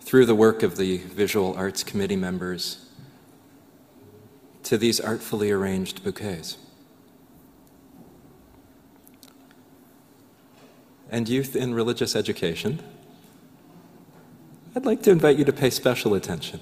through 0.00 0.26
the 0.26 0.34
work 0.34 0.62
of 0.62 0.76
the 0.76 0.98
Visual 0.98 1.54
Arts 1.56 1.82
Committee 1.82 2.16
members 2.16 2.86
to 4.64 4.78
these 4.78 5.00
artfully 5.00 5.50
arranged 5.50 6.04
bouquets. 6.04 6.56
And 11.14 11.28
youth 11.28 11.54
in 11.54 11.74
religious 11.74 12.16
education, 12.16 12.82
I'd 14.74 14.84
like 14.84 15.00
to 15.04 15.12
invite 15.12 15.38
you 15.38 15.44
to 15.44 15.52
pay 15.52 15.70
special 15.70 16.12
attention. 16.14 16.58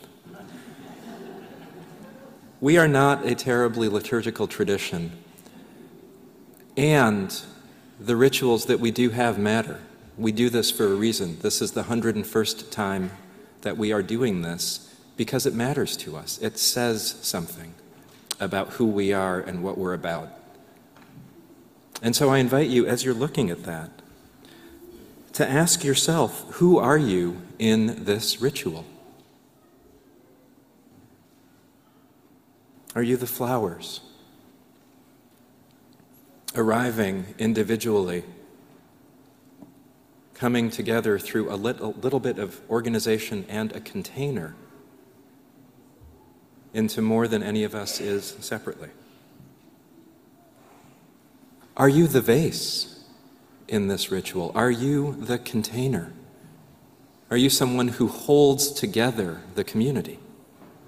We 2.60 2.76
are 2.76 2.86
not 2.86 3.24
a 3.24 3.34
terribly 3.34 3.88
liturgical 3.88 4.46
tradition, 4.46 5.12
and 6.76 7.34
the 7.98 8.14
rituals 8.14 8.66
that 8.66 8.78
we 8.78 8.90
do 8.90 9.08
have 9.08 9.38
matter. 9.38 9.80
We 10.18 10.32
do 10.32 10.50
this 10.50 10.70
for 10.70 10.84
a 10.84 10.96
reason. 10.96 11.38
This 11.40 11.62
is 11.62 11.72
the 11.72 11.84
101st 11.84 12.70
time 12.70 13.10
that 13.62 13.78
we 13.78 13.90
are 13.90 14.02
doing 14.02 14.42
this 14.42 14.94
because 15.16 15.46
it 15.46 15.54
matters 15.54 15.96
to 15.96 16.14
us. 16.14 16.36
It 16.42 16.58
says 16.58 17.18
something 17.22 17.72
about 18.38 18.74
who 18.74 18.84
we 18.84 19.14
are 19.14 19.40
and 19.40 19.62
what 19.62 19.78
we're 19.78 19.94
about. 19.94 20.28
And 22.02 22.14
so 22.14 22.28
I 22.28 22.36
invite 22.36 22.68
you, 22.68 22.86
as 22.86 23.02
you're 23.02 23.14
looking 23.14 23.48
at 23.48 23.62
that, 23.62 24.01
to 25.34 25.48
ask 25.48 25.82
yourself 25.84 26.44
who 26.54 26.78
are 26.78 26.98
you 26.98 27.42
in 27.58 28.04
this 28.04 28.40
ritual? 28.40 28.84
Are 32.94 33.02
you 33.02 33.16
the 33.16 33.26
flowers? 33.26 34.00
Arriving 36.54 37.34
individually 37.38 38.24
coming 40.34 40.70
together 40.70 41.18
through 41.18 41.50
a 41.50 41.54
little, 41.54 41.92
little 42.02 42.18
bit 42.18 42.38
of 42.38 42.60
organization 42.68 43.46
and 43.48 43.70
a 43.76 43.80
container 43.80 44.54
into 46.74 47.00
more 47.00 47.28
than 47.28 47.42
any 47.42 47.64
of 47.64 47.74
us 47.74 48.00
is 48.00 48.36
separately. 48.40 48.88
Are 51.76 51.88
you 51.88 52.06
the 52.06 52.20
vase 52.20 52.91
in 53.72 53.88
this 53.88 54.12
ritual? 54.12 54.52
Are 54.54 54.70
you 54.70 55.16
the 55.18 55.38
container? 55.38 56.12
Are 57.30 57.38
you 57.38 57.48
someone 57.48 57.88
who 57.88 58.06
holds 58.06 58.70
together 58.70 59.40
the 59.54 59.64
community 59.64 60.18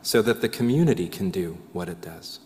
so 0.03 0.21
that 0.21 0.43
the 0.43 0.51
community 0.51 1.09
can 1.09 1.31
do 1.31 1.57
what 1.73 1.89
it 1.89 2.03
does? 2.03 2.41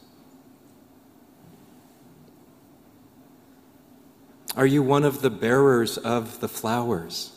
Are 4.57 4.66
you 4.66 4.81
one 4.83 5.03
of 5.03 5.22
the 5.22 5.31
bearers 5.31 5.98
of 5.98 6.38
the 6.38 6.48
flowers? 6.48 7.33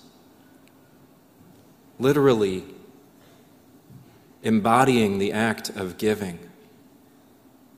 Literally 1.98 2.64
embodying 4.44 5.18
the 5.18 5.32
act 5.32 5.70
of 5.70 5.98
giving 5.98 6.38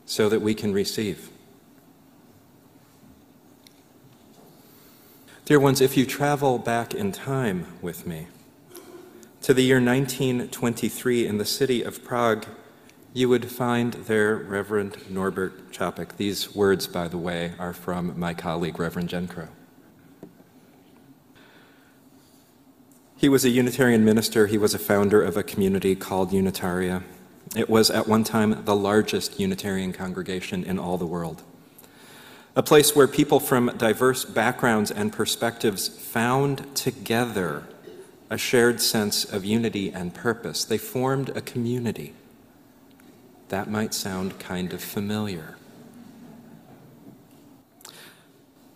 so 0.06 0.28
that 0.28 0.42
we 0.42 0.54
can 0.54 0.74
receive. 0.74 1.30
Dear 5.46 5.60
ones, 5.60 5.82
if 5.82 5.98
you 5.98 6.06
travel 6.06 6.58
back 6.58 6.94
in 6.94 7.12
time 7.12 7.68
with 7.82 8.08
me 8.08 8.28
to 9.42 9.54
the 9.54 9.62
year 9.62 9.82
1923 9.82 11.28
in 11.28 11.38
the 11.38 11.44
city 11.44 11.84
of 11.84 12.02
Prague, 12.02 12.46
you 13.12 13.28
would 13.28 13.52
find 13.52 13.92
there 13.92 14.38
Reverend 14.38 15.12
Norbert 15.12 15.74
Čapek. 15.74 16.16
These 16.16 16.56
words, 16.56 16.88
by 16.88 17.10
the 17.10 17.18
way, 17.18 17.52
are 17.60 17.74
from 17.74 18.18
my 18.18 18.34
colleague, 18.34 18.80
Reverend 18.80 19.10
Jen 19.10 19.28
Crow. 19.28 19.50
He 23.18 23.28
was 23.28 23.44
a 23.44 23.50
Unitarian 23.50 24.06
minister. 24.06 24.48
He 24.48 24.58
was 24.58 24.74
a 24.74 24.80
founder 24.80 25.22
of 25.22 25.36
a 25.36 25.44
community 25.44 25.94
called 25.94 26.32
Unitaria. 26.32 27.04
It 27.54 27.70
was 27.70 27.90
at 27.90 28.08
one 28.08 28.24
time 28.24 28.64
the 28.64 28.78
largest 28.78 29.42
Unitarian 29.42 29.92
congregation 29.92 30.64
in 30.64 30.80
all 30.80 30.98
the 30.98 31.06
world. 31.06 31.44
A 32.56 32.62
place 32.62 32.96
where 32.96 33.08
people 33.08 33.40
from 33.40 33.76
diverse 33.78 34.26
backgrounds 34.26 34.92
and 34.92 35.12
perspectives 35.12 35.88
found 35.88 36.76
together 36.76 37.64
a 38.30 38.38
shared 38.38 38.80
sense 38.80 39.26
of 39.26 39.44
unity 39.44 39.92
and 39.92 40.14
purpose. 40.14 40.64
They 40.64 40.78
formed 40.78 41.30
a 41.30 41.42
community 41.42 42.14
that 43.50 43.70
might 43.70 43.94
sound 43.94 44.38
kind 44.38 44.72
of 44.72 44.84
familiar. 44.84 45.56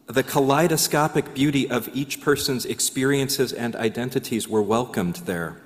The 0.08 0.24
kaleidoscopic 0.24 1.36
beauty 1.36 1.70
of 1.70 1.90
each 1.94 2.22
person's 2.22 2.66
experiences 2.66 3.54
and 3.54 3.76
identities 3.76 4.48
were 4.48 4.62
welcomed 4.62 5.18
there. 5.26 5.58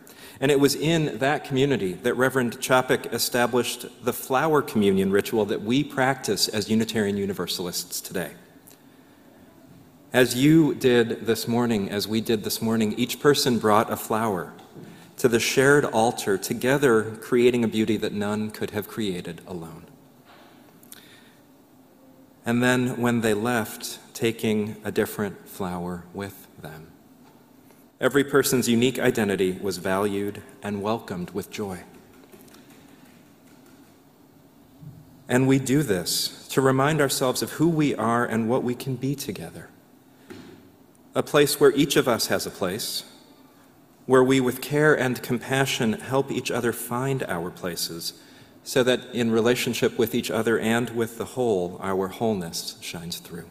And 0.42 0.50
it 0.50 0.60
was 0.60 0.76
in 0.76 1.20
that 1.20 1.46
community 1.46 1.94
that 1.94 2.16
Reverend 2.16 2.60
Čapek 2.60 3.14
established 3.14 3.86
the 4.04 4.12
flower 4.12 4.64
communion 4.64 5.12
ritual 5.12 5.46
that 5.46 5.62
we 5.62 5.84
practice 5.84 6.48
as 6.48 6.68
Unitarian 6.68 7.16
Universalists 7.16 8.02
today. 8.02 8.32
As 10.12 10.36
you 10.36 10.74
did 10.74 11.28
this 11.28 11.48
morning, 11.48 11.90
as 11.90 12.08
we 12.08 12.20
did 12.20 12.44
this 12.44 12.62
morning, 12.62 12.94
each 12.94 13.20
person 13.20 13.60
brought 13.60 13.92
a 13.92 13.96
flower 13.96 14.52
to 15.18 15.30
the 15.30 15.40
shared 15.40 15.86
altar, 15.86 16.40
together 16.40 17.16
creating 17.22 17.64
a 17.64 17.68
beauty 17.68 17.96
that 17.98 18.12
none 18.12 18.50
could 18.50 18.72
have 18.72 18.88
created 18.88 19.40
alone. 19.46 19.86
And 22.44 22.64
then 22.64 23.00
when 23.00 23.22
they 23.22 23.36
left, 23.36 24.00
taking 24.16 24.78
a 24.84 24.92
different 24.92 25.48
flower 25.48 26.04
with 26.14 26.48
them. 26.60 26.91
Every 28.02 28.24
person's 28.24 28.68
unique 28.68 28.98
identity 28.98 29.60
was 29.62 29.78
valued 29.78 30.42
and 30.64 30.82
welcomed 30.82 31.30
with 31.30 31.52
joy. 31.52 31.84
And 35.30 35.48
we 35.48 35.60
do 35.60 35.84
this 35.84 36.48
to 36.48 36.62
remind 36.62 37.00
ourselves 37.00 37.44
of 37.44 37.52
who 37.52 37.70
we 37.70 37.94
are 37.94 38.26
and 38.26 38.50
what 38.50 38.64
we 38.64 38.74
can 38.74 38.96
be 38.96 39.14
together. 39.14 39.70
A 41.14 41.22
place 41.22 41.60
where 41.60 41.72
each 41.74 41.96
of 41.96 42.08
us 42.08 42.26
has 42.26 42.48
a 42.48 42.50
place, 42.50 43.04
where 44.08 44.24
we, 44.24 44.42
with 44.42 44.62
care 44.62 44.98
and 44.98 45.22
compassion, 45.22 45.94
help 45.94 46.32
each 46.32 46.50
other 46.50 46.74
find 46.74 47.22
our 47.28 47.52
places, 47.52 48.20
so 48.64 48.82
that 48.82 49.14
in 49.14 49.30
relationship 49.30 50.00
with 50.00 50.16
each 50.16 50.32
other 50.32 50.58
and 50.58 50.90
with 50.90 51.20
the 51.20 51.26
whole, 51.26 51.78
our 51.80 52.08
wholeness 52.08 52.78
shines 52.82 53.20
through. 53.20 53.46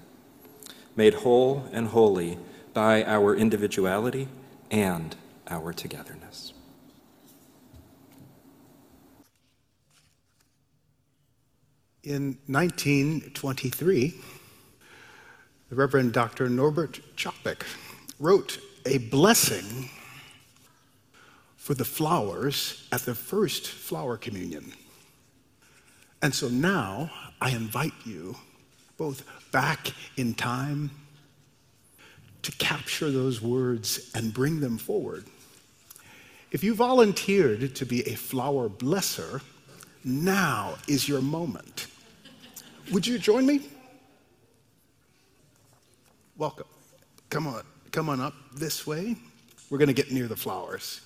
Made 0.97 1.15
whole 1.15 1.69
and 1.71 1.87
holy 1.87 2.37
by 2.75 3.05
our 3.05 3.37
individuality 3.37 4.27
and 4.71 5.17
our 5.49 5.73
togetherness. 5.73 6.53
In 12.03 12.39
1923, 12.47 14.15
the 15.69 15.77
Reverend 15.77 16.13
Dr. 16.13 16.49
Norbert 16.49 17.01
Čapek 17.17 17.63
wrote 18.19 18.59
a 18.87 18.99
blessing 18.99 19.91
for 21.57 21.75
the 21.75 21.85
flowers 21.85 22.89
at 22.91 23.03
the 23.03 23.15
first 23.15 23.67
flower 23.67 24.17
communion. 24.17 24.73
And 26.23 26.35
so 26.35 26.49
now 26.49 27.11
I 27.41 27.51
invite 27.51 27.93
you 28.05 28.37
both 28.97 29.25
back 29.53 29.93
in 30.17 30.35
time 30.35 30.91
to 32.43 32.53
capture 32.53 33.11
those 33.11 33.41
words 33.41 34.11
and 34.15 34.33
bring 34.33 34.61
them 34.61 34.79
forward. 34.79 35.25
If 36.51 36.65
you 36.65 36.75
volunteered 36.75 37.75
to 37.77 37.87
be 37.87 38.03
a 38.09 38.15
flower 38.15 38.69
blesser, 38.69 39.43
now 40.05 40.77
is 40.89 41.09
your 41.09 41.21
moment. 41.21 41.87
Would 42.93 43.07
you 43.07 43.19
join 43.19 43.47
me? 43.47 43.69
Welcome. 46.37 46.67
Come 47.29 47.47
on, 47.47 47.63
come 47.93 48.09
on 48.09 48.21
up 48.21 48.35
this 48.55 48.87
way. 48.87 49.17
We're 49.69 49.79
going 49.79 49.89
to 49.89 49.95
get 49.95 50.11
near 50.11 50.27
the 50.27 50.37
flowers. 50.37 51.03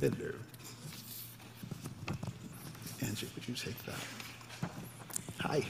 Hello. 0.00 0.32
Angie, 3.02 3.28
would 3.34 3.48
you 3.48 3.54
take 3.54 3.84
that? 3.84 3.94
Hi. 5.48 5.62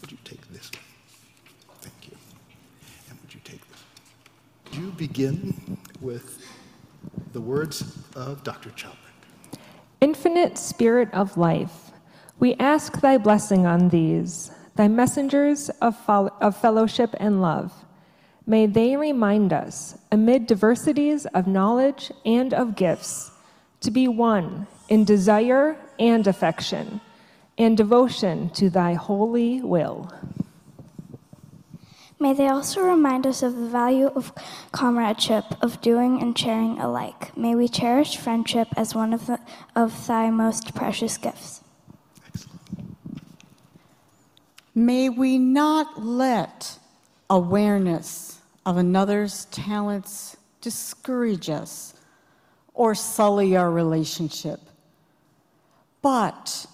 Would 0.00 0.10
you 0.10 0.18
take 0.24 0.48
this? 0.48 0.68
Thank 1.80 2.10
you. 2.10 2.16
And 3.08 3.16
would 3.20 3.32
you 3.32 3.40
take 3.44 3.60
this? 3.70 4.76
You 4.76 4.90
begin 4.90 5.78
with 6.00 6.44
the 7.32 7.40
words 7.40 7.96
of 8.16 8.42
Dr. 8.42 8.70
Čapek? 8.70 8.96
Infinite 10.00 10.58
Spirit 10.58 11.08
of 11.14 11.36
life, 11.36 11.92
we 12.40 12.54
ask 12.54 13.00
thy 13.00 13.16
blessing 13.16 13.64
on 13.64 13.90
these, 13.90 14.50
thy 14.74 14.88
messengers 14.88 15.68
of, 15.80 15.96
of 16.08 16.56
fellowship 16.56 17.14
and 17.20 17.40
love. 17.40 17.72
May 18.44 18.66
they 18.66 18.96
remind 18.96 19.52
us, 19.52 19.96
amid 20.10 20.48
diversities 20.48 21.26
of 21.26 21.46
knowledge 21.46 22.10
and 22.24 22.52
of 22.52 22.74
gifts, 22.74 23.30
to 23.82 23.92
be 23.92 24.08
one 24.08 24.66
in 24.88 25.04
desire 25.04 25.76
and 26.00 26.26
affection, 26.26 27.00
and 27.56 27.76
devotion 27.76 28.50
to 28.50 28.70
thy 28.70 28.94
holy 28.94 29.60
will. 29.60 30.10
May 32.18 32.34
they 32.34 32.48
also 32.48 32.82
remind 32.82 33.26
us 33.26 33.42
of 33.42 33.56
the 33.56 33.68
value 33.68 34.08
of 34.08 34.32
comradeship, 34.72 35.44
of 35.62 35.80
doing 35.80 36.20
and 36.20 36.36
sharing 36.36 36.78
alike. 36.78 37.36
May 37.36 37.54
we 37.54 37.68
cherish 37.68 38.16
friendship 38.16 38.68
as 38.76 38.94
one 38.94 39.14
of, 39.14 39.26
the, 39.26 39.38
of 39.76 40.06
thy 40.06 40.28
most 40.30 40.74
precious 40.74 41.16
gifts. 41.16 41.62
May 44.74 45.08
we 45.08 45.38
not 45.38 46.02
let 46.04 46.78
awareness 47.28 48.40
of 48.66 48.76
another's 48.76 49.46
talents 49.46 50.36
discourage 50.60 51.48
us 51.48 51.94
or 52.74 52.94
sully 52.94 53.56
our 53.56 53.70
relationship. 53.70 54.60
But 56.02 56.66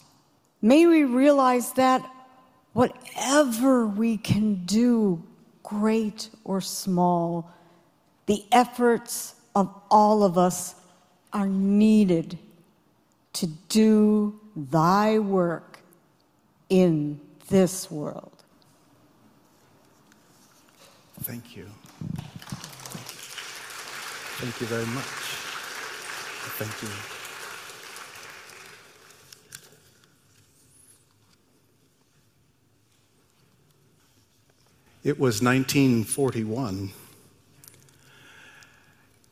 may 0.62 0.86
we 0.86 1.04
realize 1.04 1.72
that 1.72 2.08
whatever 2.72 3.86
we 3.86 4.16
can 4.16 4.64
do, 4.66 5.22
great 5.62 6.30
or 6.44 6.60
small, 6.60 7.50
the 8.26 8.44
efforts 8.52 9.34
of 9.54 9.74
all 9.90 10.22
of 10.22 10.36
us 10.36 10.74
are 11.32 11.48
needed 11.48 12.38
to 13.32 13.46
do 13.68 14.38
thy 14.54 15.18
work 15.18 15.80
in 16.68 17.20
this 17.48 17.90
world. 17.90 18.32
Thank 21.20 21.56
you. 21.56 21.66
Thank 24.38 24.60
you 24.60 24.66
very 24.66 24.86
much. 24.86 25.04
Thank 26.58 26.82
you. 26.82 27.15
It 35.06 35.20
was 35.20 35.40
1941, 35.40 36.90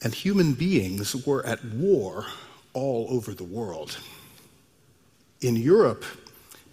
and 0.05 0.15
human 0.15 0.53
beings 0.53 1.27
were 1.27 1.45
at 1.45 1.65
war 1.65 2.27
all 2.75 3.09
over 3.11 3.35
the 3.35 3.43
world. 3.43 3.99
In 5.41 5.57
Europe, 5.57 6.05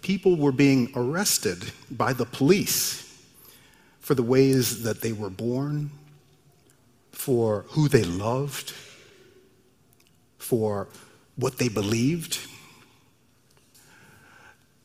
people 0.02 0.36
were 0.36 0.52
being 0.52 0.92
arrested 0.94 1.72
by 1.90 2.12
the 2.12 2.26
police 2.26 3.18
for 3.98 4.14
the 4.14 4.22
ways 4.22 4.84
that 4.84 5.00
they 5.00 5.12
were 5.12 5.30
born, 5.30 5.90
for 7.10 7.64
who 7.70 7.88
they 7.88 8.04
loved, 8.04 8.72
for 10.38 10.86
what 11.34 11.58
they 11.58 11.68
believed. 11.68 12.38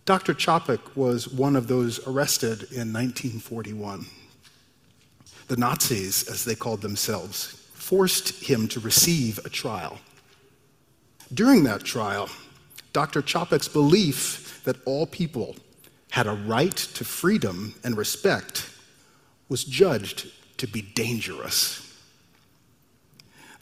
Dr. 0.08 0.34
Čapek 0.34 0.96
was 0.96 1.28
one 1.28 1.58
of 1.58 1.68
those 1.68 2.00
arrested 2.08 2.64
in 2.72 2.94
1941. 2.94 4.06
The 5.50 5.58
Nazis, 5.58 6.30
as 6.30 6.46
they 6.46 6.56
called 6.56 6.82
themselves, 6.82 7.48
forced 7.74 8.42
him 8.42 8.70
to 8.70 8.80
receive 8.80 9.38
a 9.44 9.50
trial. 9.50 10.00
During 11.34 11.66
that 11.66 11.84
trial, 11.84 12.30
Dr. 12.94 13.22
Čapek's 13.22 13.68
belief 13.68 14.62
that 14.64 14.78
all 14.86 15.08
people 15.08 15.58
had 16.12 16.26
a 16.26 16.32
right 16.32 16.78
to 16.78 17.04
freedom 17.04 17.76
and 17.84 17.98
respect 17.98 18.70
was 19.50 19.66
judged 19.66 20.32
to 20.56 20.68
be 20.68 20.84
dangerous. 20.84 21.84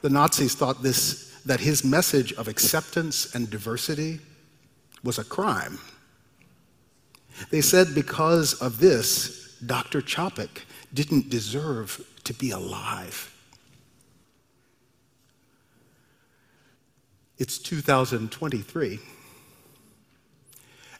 The 0.00 0.10
Nazis 0.10 0.54
thought 0.54 0.84
this, 0.84 1.40
that 1.44 1.58
his 1.58 1.84
message 1.84 2.32
of 2.34 2.46
acceptance 2.46 3.34
and 3.34 3.50
diversity 3.50 4.20
was 5.02 5.18
a 5.18 5.24
crime. 5.24 5.80
They 7.50 7.60
said 7.60 7.94
because 7.94 8.54
of 8.54 8.78
this, 8.78 9.56
Dr. 9.64 10.00
Čapek 10.00 10.62
didn't 10.92 11.30
deserve 11.30 12.04
to 12.24 12.34
be 12.34 12.50
alive. 12.50 13.32
It's 17.38 17.58
2023. 17.58 18.98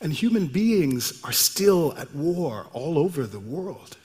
And 0.00 0.12
human 0.12 0.46
beings 0.46 1.20
are 1.24 1.32
still 1.32 1.96
at 1.96 2.14
war 2.14 2.66
all 2.72 2.98
over 2.98 3.26
the 3.26 3.40
world. 3.40 3.96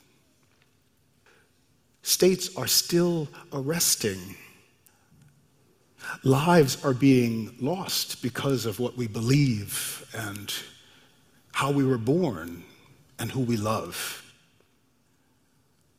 States 2.02 2.56
are 2.56 2.67
still 2.67 3.28
arresting. 3.52 4.36
Lives 6.24 6.84
are 6.84 6.94
being 6.94 7.56
lost 7.60 8.22
because 8.22 8.65
of 8.65 8.80
what 8.80 8.98
we 8.98 9.08
believe 9.08 10.10
and 10.13 10.54
how 11.52 11.72
we 11.72 11.84
were 11.84 11.98
born 11.98 12.64
and 13.20 13.32
who 13.32 13.42
we 13.42 13.58
love. 13.58 14.24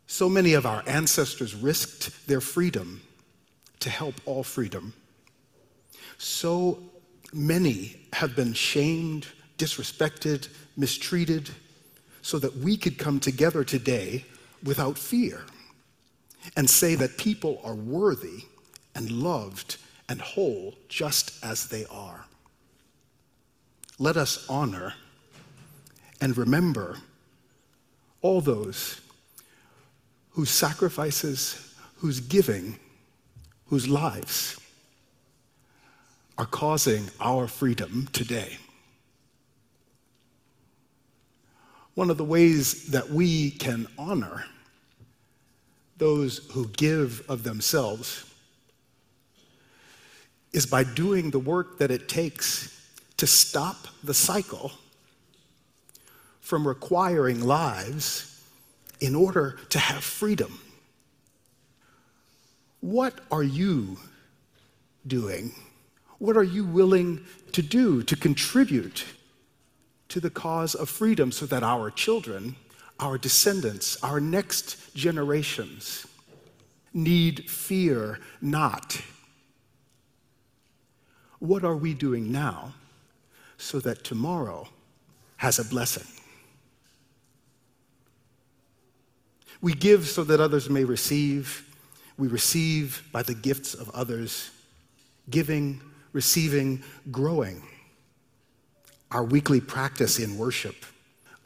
So 0.06 0.28
many 0.28 0.54
of 0.54 0.66
our 0.66 0.82
ancestors 0.86 1.54
risked 1.54 2.26
their 2.26 2.40
freedom 2.40 3.00
to 3.80 3.90
help 3.90 4.14
all 4.26 4.42
freedom. 4.42 4.92
So 6.18 6.78
many 7.32 7.96
have 8.12 8.36
been 8.36 8.52
shamed, 8.52 9.26
disrespected, 9.58 10.48
mistreated, 10.76 11.50
so 12.22 12.38
that 12.38 12.56
we 12.58 12.76
could 12.76 12.98
come 12.98 13.18
together 13.20 13.64
today 13.64 14.24
without 14.62 14.98
fear 14.98 15.42
and 16.56 16.68
say 16.68 16.94
that 16.94 17.18
people 17.18 17.60
are 17.64 17.74
worthy 17.74 18.44
and 18.94 19.10
loved 19.10 19.78
and 20.08 20.20
whole 20.20 20.74
just 20.88 21.44
as 21.44 21.68
they 21.68 21.84
are. 21.86 22.24
Let 23.98 24.16
us 24.16 24.46
honor 24.48 24.94
and 26.22 26.38
remember 26.38 26.96
all 28.20 28.40
those 28.40 29.00
whose 30.30 30.50
sacrifices, 30.50 31.74
whose 31.96 32.20
giving, 32.20 32.78
whose 33.66 33.88
lives 33.88 34.58
are 36.38 36.46
causing 36.46 37.10
our 37.20 37.48
freedom 37.48 38.08
today. 38.12 38.56
One 41.94 42.08
of 42.08 42.18
the 42.18 42.24
ways 42.24 42.86
that 42.92 43.10
we 43.10 43.50
can 43.50 43.88
honor 43.98 44.44
those 45.98 46.46
who 46.52 46.68
give 46.68 47.28
of 47.28 47.42
themselves 47.42 48.30
is 50.52 50.66
by 50.66 50.84
doing 50.84 51.30
the 51.30 51.40
work 51.40 51.78
that 51.78 51.90
it 51.90 52.08
takes 52.08 52.80
to 53.16 53.26
stop 53.26 53.88
the 54.04 54.14
cycle 54.14 54.70
from 56.52 56.68
requiring 56.68 57.40
lives 57.40 58.38
in 59.00 59.14
order 59.14 59.58
to 59.70 59.78
have 59.78 60.04
freedom. 60.04 60.60
What 62.82 63.14
are 63.30 63.42
you 63.42 63.96
doing? 65.06 65.54
What 66.18 66.36
are 66.36 66.42
you 66.42 66.66
willing 66.66 67.24
to 67.52 67.62
do 67.62 68.02
to 68.02 68.14
contribute 68.14 69.06
to 70.08 70.20
the 70.20 70.28
cause 70.28 70.74
of 70.74 70.90
freedom 70.90 71.32
so 71.32 71.46
that 71.46 71.62
our 71.62 71.90
children, 71.90 72.56
our 73.00 73.16
descendants, 73.16 73.96
our 74.04 74.20
next 74.20 74.94
generations 74.94 76.06
need 76.92 77.48
fear 77.48 78.18
not? 78.42 79.00
What 81.38 81.64
are 81.64 81.76
we 81.76 81.94
doing 81.94 82.30
now 82.30 82.74
so 83.56 83.80
that 83.80 84.04
tomorrow 84.04 84.68
has 85.38 85.58
a 85.58 85.64
blessing? 85.64 86.21
We 89.62 89.72
give 89.74 90.08
so 90.08 90.24
that 90.24 90.40
others 90.40 90.68
may 90.68 90.84
receive. 90.84 91.66
We 92.18 92.28
receive 92.28 93.02
by 93.12 93.22
the 93.22 93.34
gifts 93.34 93.74
of 93.74 93.88
others, 93.90 94.50
giving, 95.30 95.80
receiving, 96.12 96.82
growing. 97.10 97.62
Our 99.12 99.22
weekly 99.22 99.60
practice 99.60 100.18
in 100.18 100.36
worship, 100.36 100.74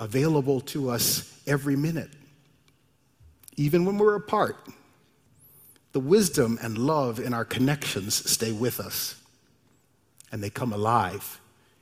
available 0.00 0.60
to 0.62 0.88
us 0.90 1.40
every 1.46 1.76
minute, 1.76 2.10
even 3.56 3.84
when 3.84 3.98
we're 3.98 4.16
apart. 4.16 4.56
The 5.92 6.00
wisdom 6.00 6.58
and 6.62 6.78
love 6.78 7.20
in 7.20 7.34
our 7.34 7.44
connections 7.44 8.28
stay 8.30 8.52
with 8.52 8.80
us, 8.80 9.20
and 10.32 10.42
they 10.42 10.50
come 10.50 10.72
alive 10.72 11.40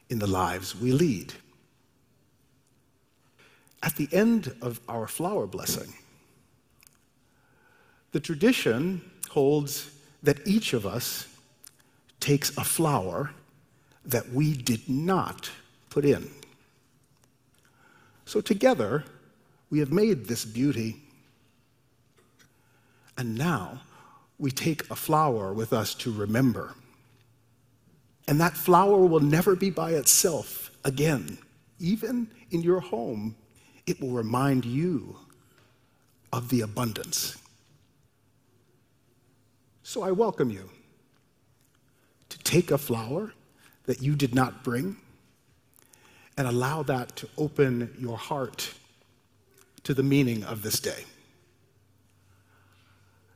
in 0.09 0.19
the 0.19 0.27
lives 0.27 0.75
we 0.75 0.93
lead. 0.93 1.33
At 3.83 3.97
the 3.97 4.09
end 4.13 4.55
of 4.63 4.81
our 4.89 5.07
flower 5.07 5.47
blessing, 5.47 5.93
the 8.15 8.21
tradition 8.21 9.03
holds 9.31 9.91
that 10.23 10.47
each 10.47 10.73
of 10.73 10.87
us 10.87 11.27
takes 12.21 12.57
a 12.57 12.63
flower 12.63 13.33
that 14.05 14.31
we 14.31 14.55
did 14.55 14.89
not 14.89 15.51
put 15.91 16.05
in. 16.05 16.31
So 18.25 18.41
together, 18.41 19.03
we 19.69 19.81
have 19.81 19.91
made 19.91 20.27
this 20.27 20.45
beauty. 20.45 21.03
And 23.19 23.35
now 23.37 23.81
we 24.39 24.53
take 24.53 24.89
a 24.91 24.97
flower 24.97 25.53
with 25.53 25.73
us 25.73 25.93
to 25.97 26.13
remember. 26.13 26.77
And 28.29 28.41
that 28.41 28.57
flower 28.57 28.99
will 28.99 29.19
never 29.19 29.57
be 29.57 29.71
by 29.71 29.91
itself 29.91 30.71
again. 30.85 31.37
Even 31.81 32.29
in 32.53 32.63
your 32.63 32.79
home, 32.79 33.35
it 33.89 34.01
will 34.01 34.11
remind 34.13 34.65
you 34.65 35.17
of 36.33 36.49
the 36.49 36.61
abundance. 36.61 37.39
So 39.87 40.03
I 40.03 40.13
welcome 40.13 40.51
you 40.51 40.71
to 42.31 42.39
take 42.39 42.71
a 42.71 42.79
flower 42.79 43.35
that 43.85 44.01
you 44.01 44.17
did 44.17 44.35
not 44.35 44.65
bring 44.65 44.97
and 46.39 46.49
allow 46.49 46.83
that 46.85 47.15
to 47.17 47.29
open 47.37 47.95
your 47.99 48.17
heart 48.17 48.73
to 49.83 49.93
the 49.93 50.03
meaning 50.03 50.43
of 50.45 50.63
this 50.63 50.81
day. 50.81 51.05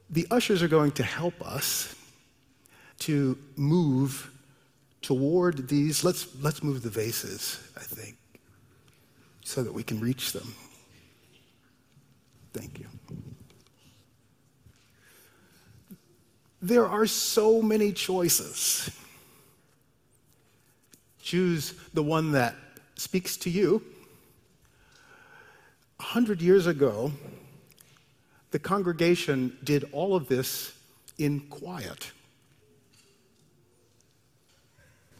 The 0.08 0.26
ushers 0.30 0.62
are 0.62 0.68
going 0.68 0.92
to 0.92 1.02
help 1.02 1.34
us 1.46 1.94
to 3.00 3.38
move 3.56 4.30
toward 5.02 5.68
these. 5.68 6.02
Let's, 6.02 6.28
let's 6.40 6.62
move 6.62 6.82
the 6.82 6.88
vases, 6.88 7.60
I 7.76 7.80
think, 7.80 8.16
so 9.44 9.62
that 9.62 9.74
we 9.74 9.82
can 9.82 10.00
reach 10.00 10.32
them. 10.32 10.54
Thank 12.54 12.78
you. 12.78 12.86
There 16.60 16.86
are 16.86 17.06
so 17.06 17.62
many 17.62 17.92
choices. 17.92 18.90
Choose 21.22 21.74
the 21.94 22.02
one 22.02 22.32
that 22.32 22.54
speaks 22.96 23.36
to 23.38 23.50
you. 23.50 23.82
A 26.00 26.02
hundred 26.02 26.42
years 26.42 26.66
ago, 26.66 27.12
the 28.50 28.58
congregation 28.58 29.56
did 29.62 29.88
all 29.92 30.16
of 30.16 30.28
this 30.28 30.72
in 31.18 31.40
quiet. 31.40 32.12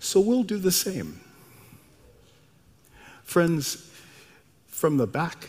So 0.01 0.20
we'll 0.20 0.44
do 0.44 0.59
the 0.59 0.72
same. 0.72 1.20
Friends, 3.22 3.90
from 4.66 4.96
the 4.96 5.07
back 5.07 5.48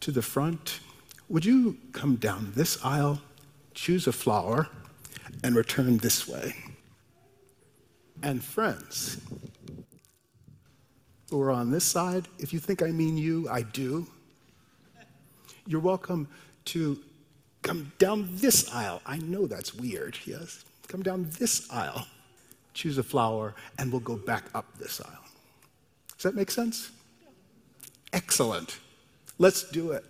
to 0.00 0.10
the 0.10 0.22
front, 0.22 0.80
would 1.28 1.44
you 1.44 1.76
come 1.92 2.16
down 2.16 2.52
this 2.54 2.82
aisle, 2.84 3.20
choose 3.74 4.06
a 4.06 4.12
flower, 4.12 4.68
and 5.42 5.54
return 5.54 5.98
this 5.98 6.26
way. 6.26 6.54
And 8.22 8.42
friends 8.42 9.20
who 11.30 11.40
are 11.40 11.50
on 11.50 11.70
this 11.70 11.84
side, 11.84 12.26
if 12.38 12.52
you 12.52 12.58
think 12.58 12.82
I 12.82 12.90
mean 12.90 13.16
you, 13.16 13.48
I 13.48 13.62
do. 13.62 14.06
You're 15.66 15.80
welcome 15.80 16.28
to 16.66 16.98
come 17.62 17.92
down 17.98 18.28
this 18.32 18.72
aisle. 18.72 19.02
I 19.06 19.18
know 19.18 19.46
that's 19.46 19.74
weird, 19.74 20.18
yes? 20.24 20.64
Come 20.88 21.02
down 21.02 21.28
this 21.38 21.70
aisle, 21.70 22.06
choose 22.72 22.96
a 22.98 23.02
flower, 23.02 23.54
and 23.78 23.92
we'll 23.92 24.00
go 24.00 24.16
back 24.16 24.44
up 24.54 24.66
this 24.78 25.00
aisle. 25.00 25.24
Does 26.16 26.22
that 26.22 26.34
make 26.34 26.50
sense? 26.50 26.90
Excellent. 28.12 28.78
Let's 29.38 29.70
do 29.70 29.92
it. 29.92 30.04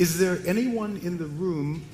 Is 0.00 0.18
there 0.18 0.40
anyone 0.46 0.96
in 1.02 1.18
the 1.18 1.26
room 1.26 1.84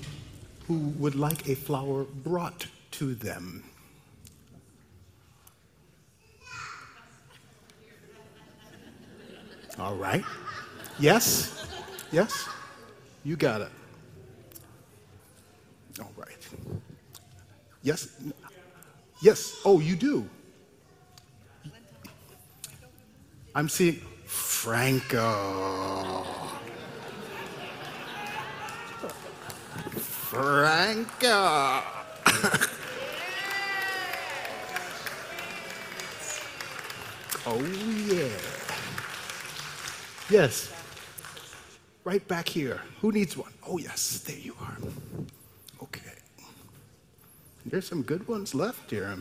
who 0.69 0.75
would 0.97 1.17
like 1.17 1.49
a 1.49 1.57
flower 1.57 2.05
brought 2.05 2.69
to 2.93 3.17
them? 3.17 3.65
All 9.77 9.97
right. 9.97 10.25
Yes? 11.01 11.67
Yes? 12.13 12.49
You 13.25 13.35
got 13.35 13.63
it. 13.63 13.73
All 16.01 16.13
right. 16.17 16.49
Yes? 17.83 18.09
Yes. 19.21 19.61
Oh, 19.65 19.81
you 19.81 19.97
do? 19.97 20.31
I'm 23.53 23.69
seeing 23.69 23.97
Franco. 24.27 26.25
Franco. 30.37 31.83
oh, 37.47 37.65
yeah. 38.07 38.29
Yes. 40.29 40.71
Right 42.05 42.27
back 42.29 42.51
here. 42.51 42.83
Who 43.01 43.13
needs 43.13 43.35
one? 43.35 43.53
Oh, 43.67 43.79
yes. 43.79 44.19
There 44.27 44.37
you 44.37 44.55
are. 44.61 44.77
Okay. 45.83 46.13
There's 47.65 47.89
some 47.89 48.03
good 48.03 48.29
ones 48.29 48.55
left 48.55 48.91
here. 48.91 49.17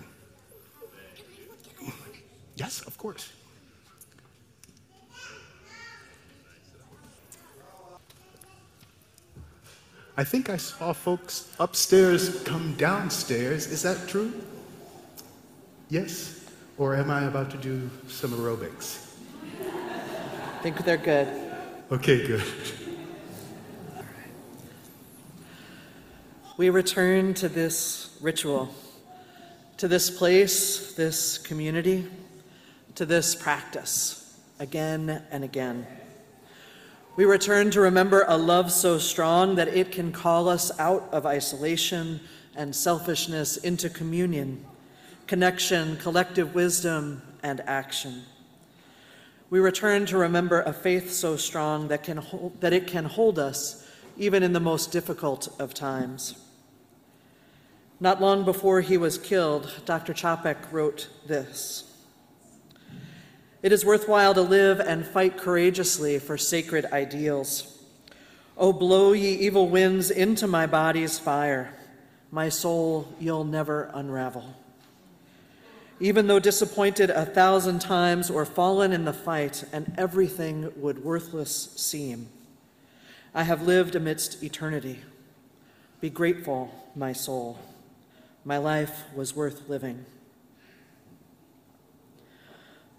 Yes, 2.58 2.82
of 2.82 2.98
course. 2.98 3.32
I 10.18 10.24
think 10.24 10.50
I 10.50 10.56
saw 10.56 10.94
folks 10.94 11.54
upstairs 11.60 12.42
come 12.44 12.74
downstairs. 12.76 13.68
Is 13.68 13.82
that 13.82 14.08
true? 14.08 14.32
Yes? 15.90 16.46
Or 16.78 16.96
am 16.96 17.12
I 17.12 17.26
about 17.26 17.52
to 17.52 17.58
do 17.58 17.90
some 18.08 18.32
aerobics? 18.32 19.14
I 19.62 20.64
think 20.64 20.84
they're 20.86 20.98
good. 20.98 21.28
Okay, 21.92 22.26
good. 22.26 22.44
We 26.58 26.70
return 26.70 27.34
to 27.36 27.50
this 27.50 28.18
ritual, 28.22 28.74
to 29.78 29.90
this 29.90 30.10
place, 30.10 30.94
this 30.94 31.38
community, 31.38 32.08
to 32.96 33.06
this 33.06 33.36
practice 33.36 34.40
again 34.60 35.22
and 35.30 35.44
again. 35.44 35.86
We 37.16 37.24
return 37.24 37.72
to 37.72 37.80
remember 37.80 38.26
a 38.28 38.38
love 38.38 38.74
so 38.74 38.98
strong 38.98 39.56
that 39.56 39.70
it 39.70 39.94
can 39.94 40.12
call 40.12 40.50
us 40.50 40.78
out 40.78 41.08
of 41.14 41.26
isolation 41.26 42.20
and 42.58 42.76
selfishness 42.76 43.56
into 43.56 43.90
communion, 43.90 44.66
connection, 45.26 45.96
collective 45.96 46.54
wisdom, 46.54 47.22
and 47.42 47.62
action. 47.62 48.24
We 49.50 49.60
return 49.60 50.06
to 50.08 50.18
remember 50.18 50.62
a 50.64 50.74
faith 50.74 51.14
so 51.14 51.38
strong 51.38 51.88
that, 51.88 52.04
can 52.04 52.18
hold, 52.18 52.60
that 52.60 52.74
it 52.74 52.86
can 52.86 53.06
hold 53.06 53.40
us 53.40 53.88
even 54.18 54.44
in 54.44 54.52
the 54.52 54.60
most 54.60 54.92
difficult 54.92 55.56
of 55.58 55.74
times. 55.74 56.38
Not 58.02 58.20
long 58.20 58.44
before 58.44 58.82
he 58.82 58.98
was 58.98 59.18
killed, 59.18 59.72
Dr. 59.86 60.14
Čapek 60.14 60.70
wrote 60.70 61.08
this 61.26 61.95
It 63.66 63.72
is 63.72 63.84
worthwhile 63.84 64.36
to 64.36 64.44
live 64.44 64.80
and 64.80 65.04
fight 65.04 65.38
courageously 65.38 66.20
for 66.20 66.38
sacred 66.38 66.86
ideals. 66.94 67.82
Oh, 68.56 68.72
blow 68.72 69.14
ye 69.14 69.32
evil 69.32 69.68
winds 69.68 70.12
into 70.12 70.46
my 70.46 70.68
body's 70.68 71.18
fire. 71.18 71.74
My 72.30 72.48
soul 72.50 73.12
you'll 73.20 73.44
never 73.44 73.90
unravel. 73.92 74.54
Even 76.00 76.28
though 76.28 76.38
disappointed 76.38 77.10
a 77.10 77.26
thousand 77.26 77.80
times 77.80 78.30
or 78.30 78.46
fallen 78.46 78.94
in 78.94 79.04
the 79.04 79.14
fight, 79.14 79.64
and 79.74 79.96
everything 79.98 80.72
would 80.76 81.04
worthless 81.04 81.74
seem, 81.76 82.28
I 83.34 83.46
have 83.46 83.64
lived 83.64 83.96
amidst 83.96 84.44
eternity. 84.44 85.00
Be 86.02 86.12
grateful, 86.12 86.70
my 86.96 87.14
soul. 87.14 87.58
My 88.44 88.60
life 88.60 89.06
was 89.16 89.36
worth 89.36 89.68
living. 89.68 90.06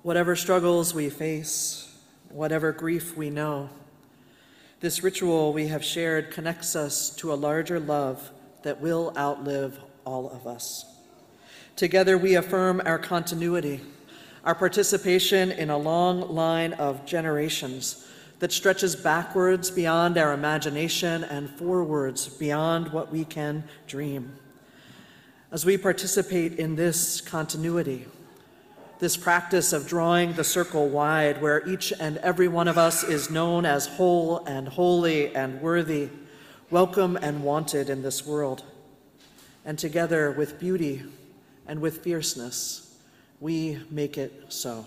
Whatever 0.07 0.36
struggles 0.36 0.94
we 0.94 1.11
face, 1.11 1.92
whatever 2.28 2.70
grief 2.70 3.16
we 3.16 3.28
know, 3.28 3.68
this 4.78 5.02
ritual 5.02 5.52
we 5.52 5.66
have 5.66 5.84
shared 5.84 6.30
connects 6.30 6.76
us 6.76 7.11
to 7.16 7.32
a 7.32 7.34
larger 7.34 7.80
love 7.80 8.30
that 8.62 8.80
will 8.80 9.12
outlive 9.18 9.76
all 10.04 10.30
of 10.30 10.46
us. 10.46 10.84
Together, 11.74 12.16
we 12.16 12.36
affirm 12.36 12.80
our 12.86 13.00
continuity, 13.00 13.80
our 14.44 14.54
participation 14.54 15.50
in 15.50 15.70
a 15.70 15.76
long 15.76 16.32
line 16.32 16.74
of 16.74 17.04
generations 17.04 18.07
that 18.38 18.52
stretches 18.52 18.94
backwards 18.94 19.72
beyond 19.72 20.16
our 20.18 20.32
imagination 20.32 21.24
and 21.24 21.50
forwards 21.50 22.28
beyond 22.28 22.92
what 22.92 23.11
we 23.11 23.24
can 23.24 23.64
dream. 23.88 24.36
As 25.50 25.66
we 25.66 25.76
participate 25.76 26.61
in 26.61 26.76
this 26.76 27.20
continuity, 27.20 28.07
this 28.99 29.16
practice 29.16 29.72
of 29.72 29.86
drawing 29.86 30.32
the 30.32 30.44
circle 30.44 30.88
wide, 30.88 31.42
where 31.42 31.66
each 31.68 31.92
and 32.01 32.16
every 32.18 32.49
one 32.49 32.68
of 32.68 32.78
us 32.78 33.05
is 33.05 33.30
known 33.30 33.66
as 33.66 33.86
whole 33.86 34.38
and 34.47 34.68
holy 34.68 35.34
and 35.34 35.61
worthy, 35.61 36.09
welcome 36.70 37.16
and 37.20 37.44
wanted 37.44 37.90
in 37.90 38.03
this 38.03 38.26
world, 38.26 38.64
and 39.64 39.78
together 39.78 40.30
with 40.30 40.59
beauty 40.59 41.03
and 41.66 41.80
with 41.80 41.99
fierceness, 42.03 42.99
we 43.38 43.78
make 43.90 44.16
it 44.16 44.47
so. 44.49 44.86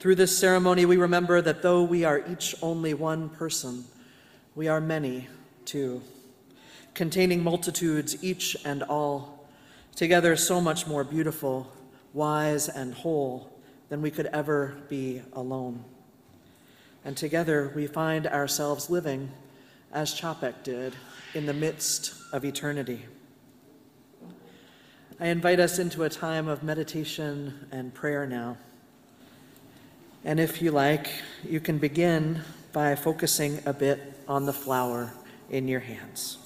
Through 0.00 0.14
this 0.14 0.36
ceremony, 0.36 0.86
we 0.86 0.96
remember 0.96 1.42
that 1.42 1.60
though 1.60 1.82
we 1.82 2.04
are 2.04 2.24
each 2.30 2.54
only 2.62 2.94
one 2.94 3.28
person, 3.28 3.84
we 4.54 4.68
are 4.68 4.80
many 4.80 5.28
too, 5.64 6.00
containing 6.94 7.42
multitudes, 7.42 8.22
each 8.24 8.56
and 8.64 8.82
all, 8.84 9.46
together 9.94 10.34
so 10.36 10.60
much 10.60 10.86
more 10.86 11.04
beautiful, 11.04 11.70
wise, 12.18 12.68
and 12.68 12.92
whole 12.92 13.50
than 13.88 14.02
we 14.02 14.10
could 14.10 14.26
ever 14.26 14.76
be 14.88 15.22
alone. 15.32 15.84
And 17.04 17.16
together 17.16 17.72
we 17.74 17.86
find 17.86 18.26
ourselves 18.26 18.90
living, 18.90 19.30
as 19.92 20.12
Čapek 20.12 20.64
did, 20.64 20.94
in 21.32 21.46
the 21.46 21.54
midst 21.54 22.14
of 22.32 22.44
eternity. 22.44 23.06
I 25.20 25.28
invite 25.28 25.60
us 25.60 25.78
into 25.78 26.02
a 26.02 26.08
time 26.08 26.48
of 26.48 26.62
meditation 26.62 27.68
and 27.70 27.94
prayer 27.94 28.26
now. 28.26 28.56
And 30.24 30.40
if 30.40 30.60
you 30.60 30.72
like, 30.72 31.08
you 31.48 31.60
can 31.60 31.78
begin 31.78 32.42
by 32.72 32.96
focusing 32.96 33.60
a 33.64 33.72
bit 33.72 34.00
on 34.26 34.44
the 34.44 34.52
flower 34.52 35.12
in 35.50 35.68
your 35.68 35.80
hands. 35.80 36.38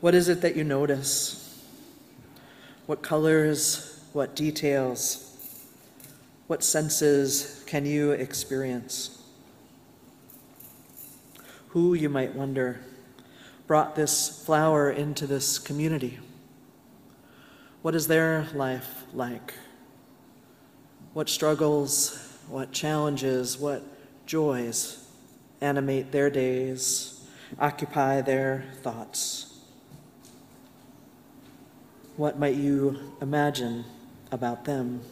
What 0.00 0.14
is 0.14 0.28
it 0.28 0.42
that 0.42 0.56
you 0.56 0.62
notice? 0.62 1.45
What 2.86 3.02
colors, 3.02 4.00
what 4.12 4.36
details, 4.36 5.22
what 6.46 6.62
senses 6.62 7.64
can 7.66 7.84
you 7.84 8.12
experience? 8.12 9.24
Who, 11.70 11.94
you 11.94 12.08
might 12.08 12.36
wonder, 12.36 12.80
brought 13.66 13.96
this 13.96 14.44
flower 14.44 14.88
into 14.88 15.26
this 15.26 15.58
community? 15.58 16.20
What 17.82 17.96
is 17.96 18.06
their 18.06 18.46
life 18.54 19.02
like? 19.12 19.54
What 21.12 21.28
struggles, 21.28 22.38
what 22.48 22.70
challenges, 22.70 23.58
what 23.58 23.82
joys 24.26 25.04
animate 25.60 26.12
their 26.12 26.30
days, 26.30 27.26
occupy 27.58 28.20
their 28.20 28.64
thoughts? 28.82 29.55
What 32.16 32.38
might 32.38 32.54
you 32.54 33.12
imagine 33.20 33.84
about 34.32 34.64
them? 34.64 35.02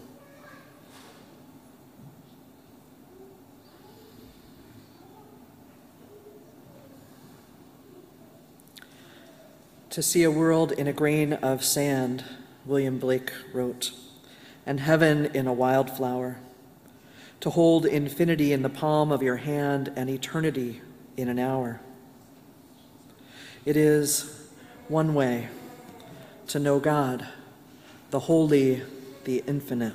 To 9.90 10.02
see 10.02 10.22
a 10.22 10.30
world 10.30 10.72
in 10.72 10.86
a 10.86 10.94
grain 10.94 11.34
of 11.34 11.62
sand 11.62 12.24
William 12.64 12.98
Blake 12.98 13.30
wrote, 13.52 13.90
and 14.64 14.80
heaven 14.80 15.26
in 15.26 15.46
a 15.46 15.52
wildflower, 15.52 16.38
to 17.40 17.50
hold 17.50 17.84
infinity 17.84 18.50
in 18.50 18.62
the 18.62 18.70
palm 18.70 19.12
of 19.12 19.22
your 19.22 19.36
hand 19.36 19.92
and 19.94 20.08
eternity 20.08 20.80
in 21.18 21.28
an 21.28 21.38
hour. 21.38 21.82
It 23.66 23.76
is 23.76 24.48
one 24.88 25.14
way 25.14 25.50
to 26.48 26.58
know 26.58 26.78
God, 26.78 27.26
the 28.10 28.20
holy, 28.20 28.82
the 29.24 29.42
infinite. 29.46 29.94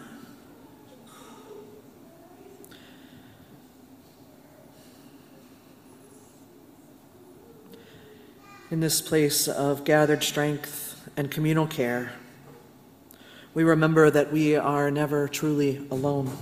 In 8.71 8.81
this 8.81 9.01
place 9.01 9.47
of 9.47 9.83
gathered 9.83 10.23
strength 10.23 11.09
and 11.17 11.31
communal 11.31 11.65
care, 11.65 12.11
we 13.53 13.63
remember 13.63 14.11
that 14.11 14.31
we 14.31 14.55
are 14.55 14.91
never 14.91 15.27
truly 15.27 15.87
alone. 15.89 16.37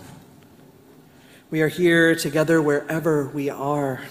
We 1.49 1.61
are 1.61 1.69
here 1.69 2.15
together 2.15 2.61
wherever 2.61 3.27
we 3.27 3.49
are. 3.49 4.01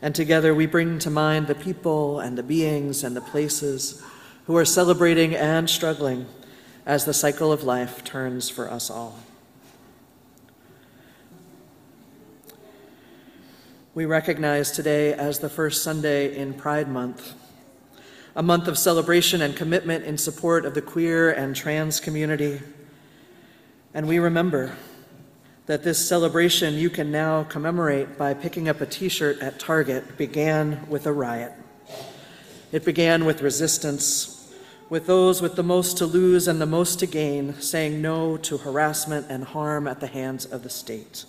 And 0.00 0.14
together 0.14 0.54
we 0.54 0.66
bring 0.66 1.00
to 1.00 1.10
mind 1.10 1.48
the 1.48 1.54
people 1.56 2.20
and 2.20 2.38
the 2.38 2.44
beings 2.44 3.02
and 3.02 3.16
the 3.16 3.20
places 3.20 4.00
who 4.46 4.56
are 4.56 4.64
celebrating 4.64 5.34
and 5.34 5.68
struggling 5.68 6.26
as 6.86 7.04
the 7.04 7.14
cycle 7.14 7.52
of 7.52 7.64
life 7.64 8.04
turns 8.04 8.48
for 8.50 8.70
us 8.70 8.90
all. 8.90 9.18
We 13.94 14.04
recognize 14.04 14.70
today 14.70 15.12
as 15.12 15.38
the 15.38 15.48
first 15.48 15.82
Sunday 15.82 16.36
in 16.36 16.54
Pride 16.54 16.88
Month 16.88 17.34
a 18.36 18.42
month 18.42 18.66
of 18.66 18.76
celebration 18.76 19.40
and 19.40 19.54
commitment 19.54 20.04
in 20.04 20.18
support 20.18 20.64
of 20.64 20.74
the 20.74 20.82
queer 20.82 21.30
and 21.30 21.54
trans 21.54 22.00
community. 22.00 22.60
And 23.92 24.08
we 24.08 24.18
remember 24.18 24.74
that 25.66 25.84
this 25.84 26.06
celebration 26.06 26.74
you 26.74 26.90
can 26.90 27.12
now 27.12 27.44
commemorate 27.44 28.18
by 28.18 28.34
picking 28.34 28.68
up 28.68 28.80
a 28.80 28.86
t 28.86 29.08
shirt 29.08 29.38
at 29.40 29.60
Target 29.60 30.18
began 30.18 30.84
with 30.88 31.06
a 31.06 31.12
riot. 31.12 31.52
It 32.72 32.84
began 32.84 33.24
with 33.24 33.40
resistance, 33.40 34.33
with 34.90 35.06
those 35.06 35.40
with 35.40 35.56
the 35.56 35.62
most 35.62 35.96
to 35.98 36.06
lose 36.06 36.46
and 36.46 36.60
the 36.60 36.66
most 36.66 36.98
to 36.98 37.06
gain 37.06 37.54
saying 37.60 38.02
no 38.02 38.36
to 38.36 38.58
harassment 38.58 39.26
and 39.28 39.44
harm 39.44 39.86
at 39.86 40.00
the 40.00 40.06
hands 40.06 40.44
of 40.44 40.62
the 40.62 40.70
state. 40.70 41.24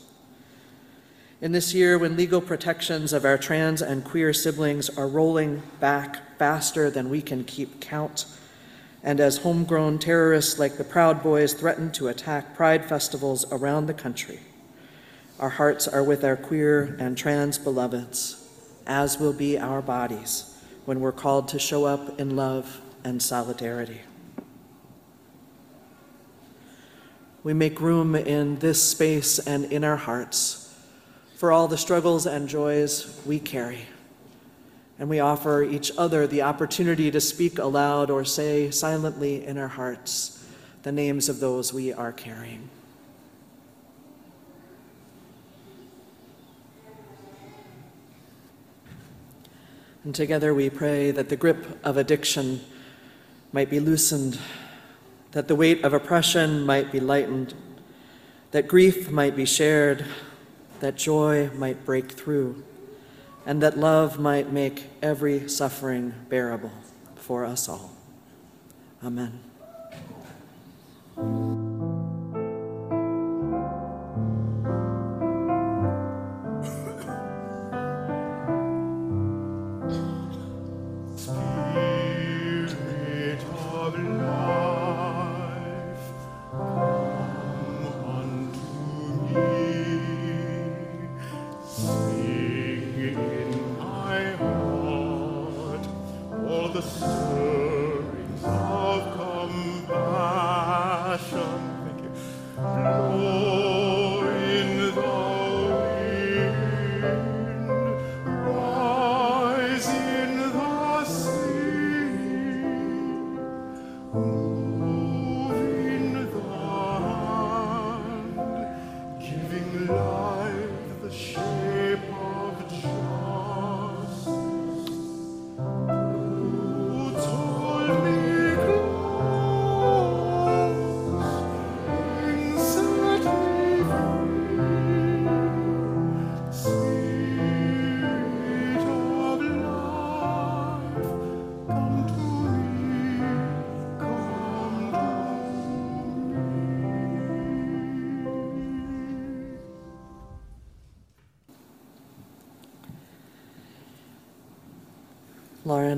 In 1.42 1.52
this 1.52 1.74
year, 1.74 1.98
when 1.98 2.18
legal 2.18 2.42
protections 2.42 3.14
of 3.14 3.26
our 3.26 3.38
trans 3.38 3.82
and 3.82 4.04
queer 4.04 4.34
siblings 4.34 4.90
are 4.90 5.08
rolling 5.08 5.62
back 5.80 6.38
faster 6.38 6.90
than 6.90 7.10
we 7.10 7.22
can 7.22 7.44
keep 7.44 7.80
count. 7.82 8.26
And 9.04 9.20
as 9.20 9.38
homegrown 9.38 10.00
terrorists 10.00 10.58
like 10.58 10.78
the 10.78 10.84
Proud 10.84 11.22
Boys 11.22 11.54
threaten 11.54 11.92
to 11.94 12.08
attack 12.08 12.56
pride 12.56 12.86
festivals 12.86 13.46
around 13.52 13.86
the 13.86 13.94
country, 13.94 14.40
our 15.40 15.50
hearts 15.50 15.88
are 15.88 16.04
with 16.04 16.24
our 16.24 16.38
queer 16.38 16.96
and 17.00 17.18
trans 17.18 17.58
beloveds, 17.58 18.50
as 18.88 19.20
will 19.20 19.34
be 19.34 19.60
our 19.60 19.82
bodies 19.82 20.58
when 20.86 21.00
we're 21.00 21.12
called 21.12 21.48
to 21.50 21.60
show 21.60 21.86
up 21.86 22.20
in 22.20 22.36
love 22.36 22.82
and 23.06 23.22
solidarity. 23.22 24.02
We 27.44 27.54
make 27.54 27.80
room 27.80 28.16
in 28.16 28.58
this 28.58 28.82
space 28.82 29.38
and 29.38 29.66
in 29.66 29.84
our 29.84 29.96
hearts 29.96 30.76
for 31.36 31.52
all 31.52 31.68
the 31.68 31.78
struggles 31.78 32.26
and 32.26 32.50
joys 32.50 33.22
we 33.26 33.40
carry 33.40 33.86
And 34.98 35.10
we 35.10 35.20
offer 35.20 35.62
each 35.62 35.92
other 35.98 36.26
the 36.26 36.42
opportunity 36.42 37.12
to 37.12 37.20
speak 37.20 37.60
aloud 37.60 38.10
or 38.10 38.24
say 38.24 38.72
silently 38.72 39.46
in 39.46 39.58
our 39.58 39.68
hearts 39.68 40.44
the 40.84 40.92
names 40.92 41.30
of 41.30 41.40
those 41.40 41.74
we 41.74 41.92
are 41.92 42.12
carrying. 42.12 42.70
And 50.04 50.16
together 50.16 50.54
we 50.54 50.70
pray 50.70 51.12
that 51.12 51.30
the 51.30 51.36
grip 51.36 51.80
of 51.84 51.98
addiction 51.98 52.62
might 53.56 53.70
be 53.70 53.80
loosened, 53.80 54.38
that 55.32 55.48
the 55.48 55.56
weight 55.56 55.82
of 55.86 55.94
oppression 55.94 56.66
might 56.66 56.92
be 56.92 57.00
lightened, 57.00 57.54
that 58.52 58.68
grief 58.68 59.10
might 59.10 59.34
be 59.34 59.46
shared, 59.46 60.04
that 60.82 60.98
joy 60.98 61.50
might 61.56 61.86
break 61.86 62.12
through, 62.12 62.62
and 63.46 63.64
that 63.64 63.78
love 63.78 64.20
might 64.20 64.52
make 64.52 64.88
every 65.02 65.48
suffering 65.48 66.14
bearable 66.28 66.74
for 67.16 67.46
us 67.46 67.70
all. 67.70 67.92
Amen. 69.02 69.40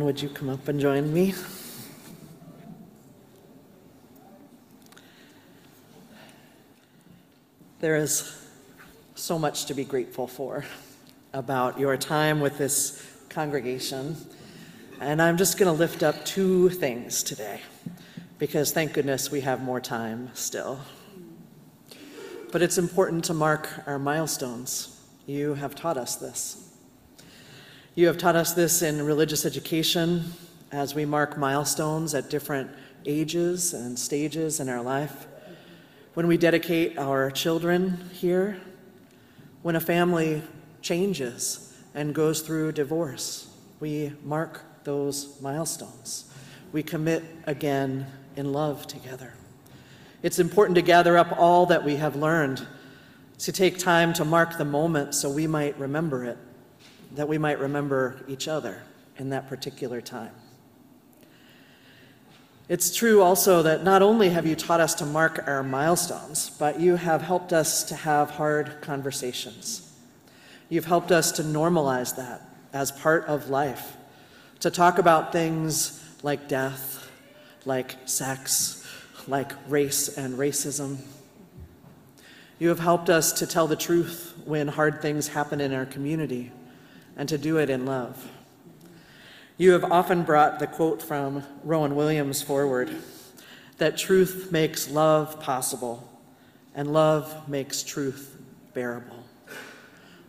Would 0.06 0.22
you 0.22 0.30
come 0.30 0.50
up 0.50 0.68
and 0.68 0.80
join 0.80 1.14
me? 1.14 1.34
There 7.80 7.96
is 7.96 8.38
so 9.16 9.38
much 9.38 9.66
to 9.66 9.74
be 9.74 9.84
grateful 9.84 10.28
for 10.28 10.66
about 11.34 11.80
your 11.80 11.98
time 11.98 12.40
with 12.40 12.58
this 12.58 13.06
congregation. 13.30 14.18
And 15.00 15.22
I'm 15.22 15.38
just 15.38 15.58
going 15.58 15.72
to 15.72 15.78
lift 15.78 16.04
up 16.04 16.26
two 16.26 16.70
things 16.70 17.24
today 17.24 17.62
because 18.40 18.72
thank 18.72 18.94
goodness 18.94 19.32
we 19.32 19.42
have 19.42 19.62
more 19.62 19.80
time 19.80 20.32
still. 20.34 20.80
But 22.52 22.62
it's 22.62 22.78
important 22.78 23.26
to 23.26 23.34
mark 23.34 23.70
our 23.86 24.00
milestones. 24.00 25.00
You 25.26 25.56
have 25.56 25.76
taught 25.76 25.98
us 25.98 26.16
this. 26.16 26.67
You 27.98 28.06
have 28.06 28.20
taught 28.20 28.36
us 28.36 28.54
this 28.54 28.84
in 28.84 29.04
religious 29.04 29.44
education 29.44 30.26
as 30.72 30.94
we 30.94 31.04
mark 31.04 31.36
milestones 31.36 32.14
at 32.14 32.30
different 32.30 32.70
ages 33.08 33.74
and 33.74 33.98
stages 33.98 34.60
in 34.60 34.70
our 34.70 34.84
life. 34.84 35.26
When 36.14 36.28
we 36.28 36.38
dedicate 36.38 37.00
our 37.00 37.32
children 37.32 38.12
here, 38.14 38.60
when 39.64 39.76
a 39.76 39.80
family 39.80 40.44
changes 40.84 41.76
and 41.96 42.14
goes 42.14 42.42
through 42.42 42.74
divorce, 42.74 43.52
we 43.80 44.14
mark 44.24 44.62
those 44.84 45.42
milestones. 45.42 46.32
We 46.72 46.84
commit 46.84 47.24
again 47.48 48.06
in 48.36 48.54
love 48.54 48.86
together. 48.86 49.34
It's 50.22 50.38
important 50.38 50.76
to 50.76 50.84
gather 50.84 51.18
up 51.18 51.36
all 51.36 51.66
that 51.66 51.84
we 51.84 51.96
have 51.96 52.16
learned, 52.16 52.64
to 53.40 53.52
take 53.52 53.80
time 53.80 54.14
to 54.14 54.24
mark 54.24 54.60
the 54.60 54.66
moment 54.66 55.16
so 55.16 55.32
we 55.32 55.48
might 55.48 55.76
remember 55.80 56.26
it 56.26 56.38
that 57.18 57.28
we 57.28 57.40
might 57.40 57.60
remember 57.60 58.24
each 58.28 58.48
other 58.48 58.84
in 59.18 59.32
that 59.32 59.50
particular 59.50 60.00
time. 60.00 60.32
It's 62.70 62.96
true 62.96 63.24
also 63.24 63.64
that 63.64 63.84
not 63.84 64.04
only 64.04 64.30
have 64.30 64.46
you 64.46 64.56
taught 64.56 64.80
us 64.80 64.94
to 64.96 65.06
mark 65.06 65.44
our 65.48 65.64
milestones, 65.64 66.52
but 66.60 66.80
you 66.80 66.96
have 66.96 67.24
helped 67.24 67.54
us 67.54 67.84
to 67.86 67.96
have 67.96 68.30
hard 68.30 68.82
conversations. 68.82 69.92
You've 70.70 70.86
helped 70.86 71.12
us 71.12 71.32
to 71.34 71.44
normalize 71.44 72.16
that 72.18 72.42
as 72.72 72.92
part 72.92 73.26
of 73.26 73.50
life, 73.50 73.98
to 74.60 74.70
talk 74.70 75.00
about 75.00 75.32
things 75.32 76.04
like 76.22 76.48
death, 76.48 77.10
like 77.66 77.96
sex, 78.06 78.88
like 79.28 79.54
race 79.68 80.18
and 80.18 80.38
racism. 80.38 80.98
You 82.60 82.70
have 82.70 82.80
helped 82.80 83.10
us 83.10 83.32
to 83.34 83.48
tell 83.48 83.66
the 83.66 83.76
truth 83.76 84.40
when 84.46 84.68
hard 84.68 85.02
things 85.02 85.30
happen 85.30 85.60
in 85.60 85.74
our 85.74 85.86
community 85.86 86.52
and 87.18 87.28
to 87.28 87.38
do 87.38 87.58
it 87.58 87.70
in 87.70 87.86
love. 87.86 88.32
You 89.58 89.72
have 89.72 89.92
often 89.92 90.24
brought 90.24 90.60
the 90.60 90.68
quote 90.68 91.02
from 91.02 91.44
Rowan 91.64 91.96
Williams 91.96 92.42
forward 92.42 92.92
that 93.80 93.98
truth 93.98 94.52
makes 94.52 94.90
love 94.90 95.40
possible, 95.40 96.08
and 96.74 96.94
love 96.94 97.50
makes 97.50 97.84
truth 97.84 98.38
bearable. 98.74 99.24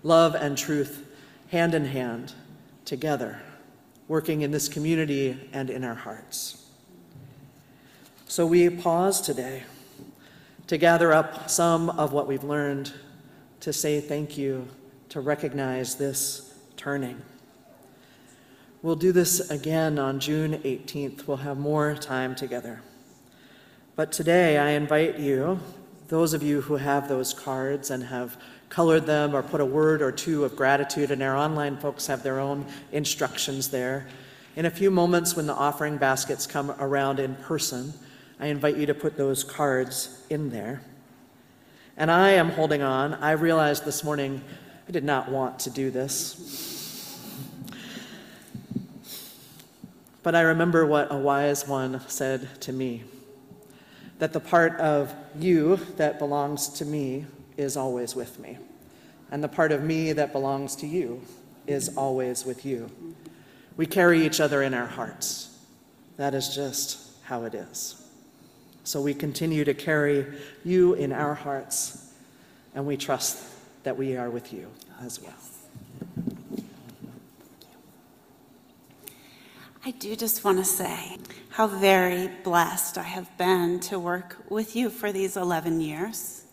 Love 0.03 0.34
and 0.34 0.57
truth 0.57 1.07
hand 1.51 1.74
in 1.74 1.84
hand, 1.84 2.32
together, 2.84 3.41
working 4.07 4.43
in 4.43 4.51
this 4.51 4.68
community 4.68 5.49
and 5.53 5.70
in 5.70 5.84
our 5.84 5.95
hearts. 5.95 6.66
So 8.26 8.47
we 8.47 8.68
pause 8.68 9.20
today 9.20 9.64
to 10.66 10.76
gather 10.76 11.12
up 11.12 11.49
some 11.49 11.91
of 11.91 12.12
what 12.12 12.26
we've 12.26 12.45
learned, 12.45 12.93
to 13.61 13.72
say 13.72 14.01
thank 14.01 14.36
you, 14.36 14.68
to 15.09 15.20
recognize 15.20 15.97
this 15.97 16.47
turning. 16.79 17.20
We'll 18.81 18.97
do 18.97 19.11
this 19.11 19.51
again 19.51 19.99
on 19.99 20.20
June 20.20 20.53
18th. 20.62 21.26
We'll 21.26 21.39
have 21.39 21.59
more 21.59 21.95
time 21.95 22.37
together. 22.37 22.81
But 23.97 24.12
today, 24.12 24.57
I 24.57 24.70
invite 24.70 25.18
you, 25.18 25.59
those 26.07 26.33
of 26.33 26.43
you 26.45 26.61
who 26.61 26.76
have 26.76 27.09
those 27.09 27.35
cards 27.35 27.91
and 27.91 28.05
have 28.05 28.41
colored 28.68 29.07
them 29.07 29.35
or 29.35 29.43
put 29.43 29.61
a 29.61 29.66
word 29.66 30.01
or 30.01 30.12
two 30.12 30.45
of 30.45 30.55
gratitude, 30.55 31.11
and 31.11 31.20
our 31.20 31.37
online 31.37 31.76
folks 31.79 32.07
have 32.07 32.22
their 32.22 32.39
own 32.39 32.64
instructions 32.93 33.68
there. 33.68 34.07
In 34.55 34.64
a 34.64 34.70
few 34.70 34.93
moments, 34.93 35.35
when 35.35 35.49
the 35.49 35.55
offering 35.55 35.97
baskets 35.97 36.47
come 36.47 36.70
around 36.79 37.18
in 37.18 37.35
person, 37.35 37.93
I 38.39 38.47
invite 38.47 38.76
you 38.76 38.87
to 38.87 38.95
put 38.95 39.16
those 39.16 39.43
cards 39.43 40.24
in 40.31 40.51
there. 40.51 40.83
And 41.97 42.12
I 42.12 42.31
am 42.31 42.51
holding 42.51 42.83
on. 42.83 43.14
I 43.14 43.33
realized 43.33 43.85
this 43.85 44.05
morning 44.05 44.41
I 44.89 44.91
did 44.91 45.05
not 45.05 45.30
want 45.30 45.59
to 45.61 45.70
do 45.70 45.91
this. 45.91 47.20
But 50.22 50.34
I 50.34 50.41
remember 50.41 50.86
what 50.86 51.12
a 51.12 51.16
wise 51.16 51.68
one 51.68 52.01
said 52.09 52.49
to 52.62 52.72
me 52.72 53.05
that 54.18 54.32
the 54.32 54.41
part 54.41 54.80
of 54.80 55.14
you 55.39 55.76
that 55.99 56.18
belongs 56.18 56.70
to 56.70 56.86
me 56.86 57.26
is 57.59 57.76
always 57.76 58.16
with 58.16 58.39
me, 58.39 58.57
and 59.30 59.45
the 59.45 59.49
part 59.49 59.72
of 59.72 59.82
me 59.82 60.14
that 60.14 60.32
belongs 60.32 60.74
to 60.76 60.86
you 60.86 61.20
is 61.66 61.95
always 61.95 62.47
with 62.47 62.64
you. 62.64 62.91
We 63.76 63.84
carry 63.84 64.24
each 64.24 64.41
other 64.41 64.62
in 64.62 64.72
our 64.72 64.86
hearts. 64.86 65.55
That 66.16 66.34
is 66.34 66.55
just 66.55 67.12
how 67.24 67.45
it 67.45 67.55
is. 67.55 68.03
So 68.84 69.03
we 69.03 69.12
continue 69.12 69.64
to 69.66 69.74
carry 69.74 70.26
you 70.64 70.95
in 70.95 71.12
our 71.12 71.34
hearts, 71.34 72.11
and 72.74 72.86
we 72.86 72.97
trust 72.97 73.45
that 73.89 73.97
we 73.97 74.18
are 74.18 74.28
with 74.28 74.53
you 74.53 74.70
as 75.01 75.18
well. 75.18 75.32
I 79.82 79.93
do 79.93 80.14
just 80.14 80.45
want 80.45 80.59
to 80.59 80.64
say 80.66 81.16
how 81.49 81.66
very 81.66 82.28
blessed 82.45 82.99
I 82.99 83.05
have 83.05 83.34
been 83.39 83.80
to 83.89 83.99
work 83.99 84.36
with 84.51 84.76
you 84.76 84.91
for 84.91 85.11
these 85.11 85.39
11 85.39 85.80
years. 85.80 86.45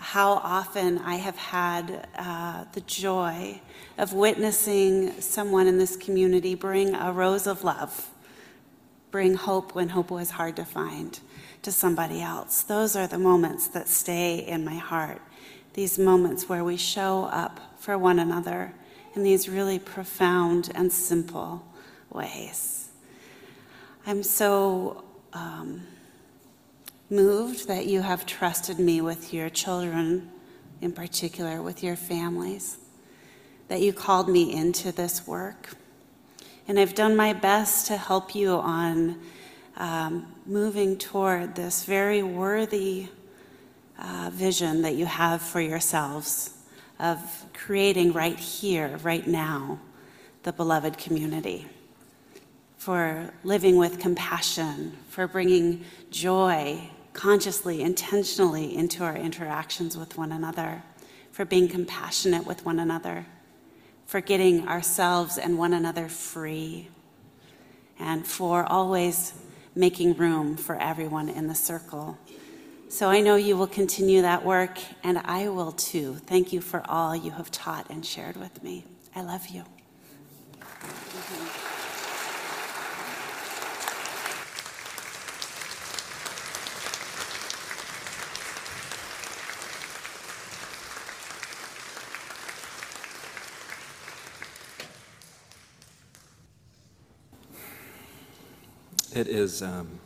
How 0.00 0.32
often 0.32 0.98
I 0.98 1.14
have 1.14 1.36
had 1.36 2.08
uh, 2.16 2.64
the 2.72 2.80
joy 2.80 3.60
of 3.96 4.12
witnessing 4.12 5.20
someone 5.20 5.68
in 5.68 5.78
this 5.78 5.94
community 5.94 6.56
bring 6.56 6.92
a 6.96 7.12
rose 7.12 7.46
of 7.46 7.62
love, 7.62 8.10
bring 9.12 9.36
hope 9.36 9.76
when 9.76 9.90
hope 9.90 10.10
was 10.10 10.30
hard 10.30 10.56
to 10.56 10.64
find 10.64 11.20
to 11.62 11.70
somebody 11.70 12.20
else. 12.20 12.64
Those 12.64 12.96
are 12.96 13.06
the 13.06 13.20
moments 13.20 13.68
that 13.68 13.86
stay 13.86 14.38
in 14.38 14.64
my 14.64 14.74
heart. 14.74 15.22
These 15.74 15.98
moments 15.98 16.48
where 16.48 16.64
we 16.64 16.76
show 16.76 17.24
up 17.24 17.60
for 17.78 17.98
one 17.98 18.18
another 18.18 18.72
in 19.14 19.22
these 19.22 19.48
really 19.48 19.78
profound 19.78 20.70
and 20.74 20.92
simple 20.92 21.66
ways. 22.10 22.88
I'm 24.06 24.22
so 24.22 25.04
um, 25.32 25.82
moved 27.10 27.68
that 27.68 27.86
you 27.86 28.02
have 28.02 28.24
trusted 28.24 28.78
me 28.78 29.00
with 29.00 29.34
your 29.34 29.48
children, 29.48 30.30
in 30.80 30.92
particular, 30.92 31.60
with 31.60 31.82
your 31.82 31.96
families, 31.96 32.78
that 33.68 33.80
you 33.80 33.92
called 33.92 34.28
me 34.28 34.54
into 34.54 34.92
this 34.92 35.26
work. 35.26 35.76
And 36.68 36.78
I've 36.78 36.94
done 36.94 37.16
my 37.16 37.32
best 37.32 37.86
to 37.88 37.96
help 37.96 38.34
you 38.34 38.52
on 38.52 39.20
um, 39.76 40.32
moving 40.46 40.96
toward 40.96 41.56
this 41.56 41.84
very 41.84 42.22
worthy 42.22 43.08
uh, 43.98 44.30
vision 44.32 44.82
that 44.82 44.94
you 44.94 45.06
have 45.06 45.40
for 45.42 45.60
yourselves 45.60 46.50
of 46.98 47.18
creating 47.54 48.12
right 48.12 48.38
here, 48.38 48.98
right 49.02 49.26
now, 49.26 49.78
the 50.42 50.52
beloved 50.52 50.98
community, 50.98 51.66
for 52.76 53.32
living 53.42 53.76
with 53.76 53.98
compassion, 53.98 54.96
for 55.08 55.26
bringing 55.26 55.84
joy 56.10 56.90
consciously, 57.14 57.80
intentionally 57.80 58.76
into 58.76 59.02
our 59.02 59.16
interactions 59.16 59.96
with 59.96 60.18
one 60.18 60.32
another, 60.32 60.82
for 61.30 61.44
being 61.44 61.68
compassionate 61.68 62.46
with 62.46 62.64
one 62.64 62.78
another, 62.78 63.24
for 64.06 64.20
getting 64.20 64.68
ourselves 64.68 65.38
and 65.38 65.56
one 65.58 65.72
another 65.72 66.08
free, 66.08 66.88
and 67.98 68.26
for 68.26 68.64
always 68.64 69.32
making 69.74 70.14
room 70.14 70.56
for 70.56 70.76
everyone 70.76 71.28
in 71.28 71.46
the 71.46 71.54
circle. 71.54 72.18
So 72.94 73.08
I 73.08 73.22
know 73.22 73.34
you 73.34 73.56
will 73.56 73.66
continue 73.66 74.22
that 74.22 74.44
work, 74.44 74.78
and 75.02 75.18
I 75.24 75.48
will 75.48 75.72
too. 75.72 76.14
Thank 76.14 76.52
you 76.52 76.60
for 76.60 76.80
all 76.88 77.16
you 77.16 77.32
have 77.32 77.50
taught 77.50 77.90
and 77.90 78.06
shared 78.06 78.36
with 78.36 78.62
me. 78.62 78.84
I 79.16 79.22
love 79.22 79.48
you. 79.48 79.64
It 99.12 99.26
is 99.26 99.62
um, 99.62 99.98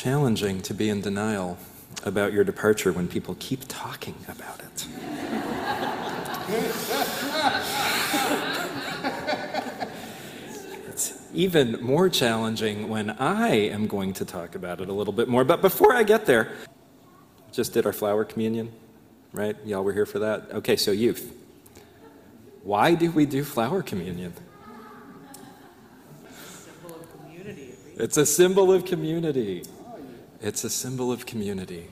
challenging 0.00 0.62
to 0.62 0.72
be 0.72 0.88
in 0.88 1.02
denial 1.02 1.58
about 2.04 2.32
your 2.32 2.42
departure 2.42 2.90
when 2.90 3.06
people 3.06 3.36
keep 3.38 3.60
talking 3.68 4.14
about 4.28 4.58
it. 4.60 4.86
it's 10.88 11.18
even 11.34 11.78
more 11.82 12.08
challenging 12.08 12.88
when 12.88 13.10
I 13.10 13.50
am 13.50 13.86
going 13.86 14.14
to 14.14 14.24
talk 14.24 14.54
about 14.54 14.80
it 14.80 14.88
a 14.88 14.92
little 14.94 15.12
bit 15.12 15.28
more. 15.28 15.44
But 15.44 15.60
before 15.60 15.94
I 15.94 16.02
get 16.02 16.24
there, 16.24 16.50
just 17.52 17.74
did 17.74 17.84
our 17.84 17.92
flower 17.92 18.24
communion, 18.24 18.72
right? 19.34 19.54
Y'all 19.66 19.84
were 19.84 19.92
here 19.92 20.06
for 20.06 20.20
that? 20.20 20.50
Okay, 20.50 20.76
so 20.76 20.92
youth. 20.92 21.30
Why 22.62 22.94
do 22.94 23.10
we 23.10 23.26
do 23.26 23.44
flower 23.44 23.82
communion? 23.82 24.32
It's 27.96 28.16
a 28.16 28.24
symbol 28.24 28.72
of 28.72 28.86
community. 28.86 29.62
It's 30.42 30.64
a 30.64 30.70
symbol 30.70 31.12
of 31.12 31.26
community. 31.26 31.88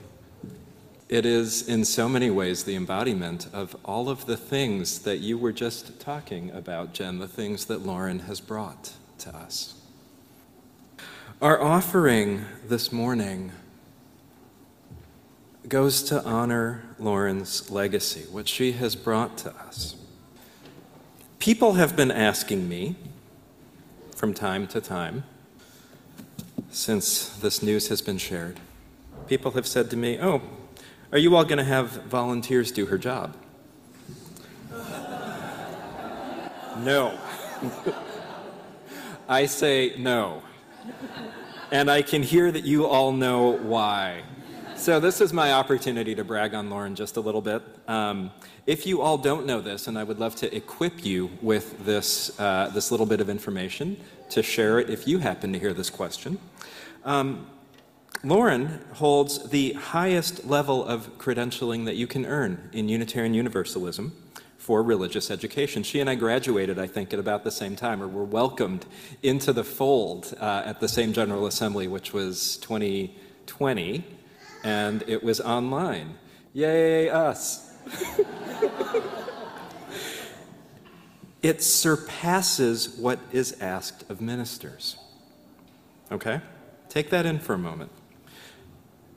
It 1.07 1.25
is, 1.25 1.67
in 1.67 1.85
so 1.85 2.09
many 2.09 2.31
ways, 2.31 2.63
the 2.63 2.75
embodiment 2.75 3.47
of 3.53 3.75
all 3.85 4.09
of 4.09 4.25
the 4.25 4.37
things 4.37 4.99
that 4.99 5.17
you 5.17 5.37
were 5.37 5.51
just 5.51 5.99
talking 5.99 6.49
about, 6.51 6.93
Jen, 6.93 7.19
the 7.19 7.27
things 7.27 7.65
that 7.65 7.85
Lauren 7.85 8.19
has 8.21 8.39
brought 8.39 8.93
to 9.19 9.35
us. 9.35 9.75
Our 11.41 11.61
offering 11.61 12.45
this 12.67 12.91
morning 12.91 13.51
goes 15.67 16.01
to 16.03 16.23
honor 16.23 16.83
Lauren's 16.97 17.69
legacy, 17.69 18.25
what 18.31 18.47
she 18.47 18.71
has 18.73 18.95
brought 18.95 19.37
to 19.39 19.55
us. 19.55 19.95
People 21.37 21.73
have 21.73 21.95
been 21.95 22.11
asking 22.11 22.67
me 22.67 22.95
from 24.15 24.33
time 24.33 24.65
to 24.67 24.81
time 24.81 25.23
since 26.71 27.29
this 27.29 27.61
news 27.63 27.87
has 27.87 28.01
been 28.01 28.17
shared. 28.17 28.59
People 29.27 29.51
have 29.51 29.67
said 29.67 29.89
to 29.91 29.97
me, 29.97 30.19
Oh, 30.19 30.41
are 31.11 31.17
you 31.17 31.35
all 31.35 31.43
going 31.43 31.57
to 31.57 31.63
have 31.63 31.89
volunteers 32.03 32.71
do 32.71 32.85
her 32.85 32.97
job? 32.97 33.35
no. 36.79 37.17
I 39.29 39.45
say 39.45 39.93
no. 39.97 40.41
And 41.71 41.89
I 41.91 42.01
can 42.01 42.23
hear 42.23 42.51
that 42.51 42.63
you 42.63 42.85
all 42.87 43.11
know 43.11 43.51
why. 43.51 44.23
So, 44.75 44.99
this 44.99 45.19
is 45.19 45.33
my 45.33 45.51
opportunity 45.51 46.15
to 46.15 46.23
brag 46.23 46.53
on 46.53 46.69
Lauren 46.69 46.95
just 46.95 47.17
a 47.17 47.21
little 47.21 47.41
bit. 47.41 47.61
Um, 47.87 48.31
if 48.65 48.87
you 48.87 49.01
all 49.01 49.17
don't 49.17 49.45
know 49.45 49.59
this, 49.59 49.87
and 49.87 49.99
I 49.99 50.03
would 50.03 50.19
love 50.19 50.35
to 50.37 50.55
equip 50.55 51.03
you 51.03 51.29
with 51.41 51.85
this, 51.85 52.39
uh, 52.39 52.71
this 52.73 52.89
little 52.89 53.05
bit 53.05 53.19
of 53.19 53.29
information 53.29 53.97
to 54.29 54.41
share 54.41 54.79
it 54.79 54.89
if 54.89 55.07
you 55.07 55.19
happen 55.19 55.51
to 55.53 55.59
hear 55.59 55.73
this 55.73 55.89
question. 55.89 56.39
Um, 57.03 57.47
Lauren 58.23 58.83
holds 58.93 59.49
the 59.49 59.73
highest 59.73 60.45
level 60.45 60.83
of 60.83 61.17
credentialing 61.17 61.85
that 61.85 61.95
you 61.95 62.05
can 62.05 62.25
earn 62.25 62.69
in 62.73 62.89
Unitarian 62.89 63.33
Universalism 63.33 64.11
for 64.57 64.83
religious 64.83 65.31
education. 65.31 65.83
She 65.83 66.01
and 66.01 66.09
I 66.09 66.15
graduated, 66.15 66.77
I 66.77 66.87
think, 66.87 67.13
at 67.13 67.19
about 67.19 67.45
the 67.45 67.51
same 67.51 67.77
time, 67.77 68.03
or 68.03 68.07
were 68.07 68.25
welcomed 68.25 68.85
into 69.23 69.53
the 69.53 69.63
fold 69.63 70.35
uh, 70.39 70.63
at 70.65 70.81
the 70.81 70.87
same 70.89 71.13
General 71.13 71.47
Assembly, 71.47 71.87
which 71.87 72.11
was 72.11 72.57
2020, 72.57 74.03
and 74.65 75.03
it 75.07 75.23
was 75.23 75.39
online. 75.39 76.15
Yay, 76.53 77.09
us! 77.09 77.73
it 81.41 81.63
surpasses 81.63 82.89
what 82.97 83.19
is 83.31 83.59
asked 83.61 84.09
of 84.09 84.19
ministers. 84.19 84.97
Okay? 86.11 86.41
Take 86.89 87.11
that 87.11 87.25
in 87.25 87.39
for 87.39 87.53
a 87.53 87.57
moment. 87.57 87.91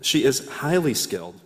She 0.02 0.24
is 0.24 0.46
highly 0.48 0.94
skilled, 0.94 1.40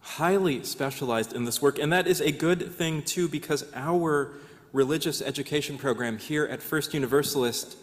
highly 0.00 0.62
specialized 0.62 1.32
in 1.32 1.44
this 1.44 1.62
work, 1.62 1.78
and 1.78 1.92
that 1.92 2.06
is 2.06 2.20
a 2.20 2.30
good 2.30 2.74
thing 2.74 3.02
too 3.02 3.28
because 3.28 3.64
our 3.74 4.32
religious 4.72 5.22
education 5.22 5.78
program 5.78 6.18
here 6.18 6.44
at 6.44 6.62
First 6.62 6.92
Universalist 6.92 7.78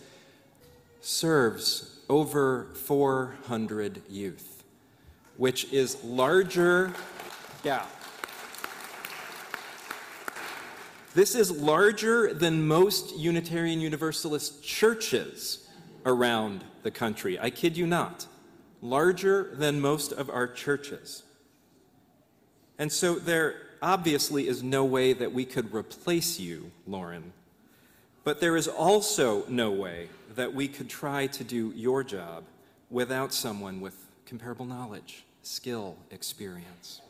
serves 1.02 2.00
over 2.08 2.68
400 2.74 4.04
youth, 4.10 4.64
which 5.38 5.72
is 5.74 6.04
larger. 6.04 6.94
Yeah. 7.64 7.86
This 11.16 11.34
is 11.34 11.50
larger 11.50 12.34
than 12.34 12.68
most 12.68 13.18
Unitarian 13.18 13.80
Universalist 13.80 14.62
churches 14.62 15.65
around 16.06 16.64
the 16.84 16.92
country. 16.92 17.40
I 17.40 17.50
kid 17.50 17.76
you 17.76 17.88
not. 17.88 18.28
Larger 18.82 19.50
than 19.56 19.82
most 19.82 20.12
of 20.12 20.30
our 20.30 20.48
churches. 20.48 21.24
And 22.78 22.92
so 22.92 23.16
there 23.16 23.56
obviously 23.82 24.48
is 24.48 24.62
no 24.62 24.86
way 24.86 25.14
that 25.14 25.34
we 25.34 25.46
could 25.46 25.74
replace 25.74 26.40
you, 26.40 26.72
Lauren. 26.86 27.34
But 28.24 28.40
there 28.40 28.56
is 28.56 28.68
also 28.68 29.46
no 29.48 29.72
way 29.72 30.10
that 30.36 30.54
we 30.54 30.68
could 30.68 30.90
try 30.90 31.28
to 31.28 31.44
do 31.44 31.72
your 31.76 32.04
job 32.04 32.44
without 32.90 33.34
someone 33.34 33.82
with 33.82 33.96
comparable 34.26 34.66
knowledge, 34.66 35.24
skill, 35.42 35.96
experience. 36.12 37.02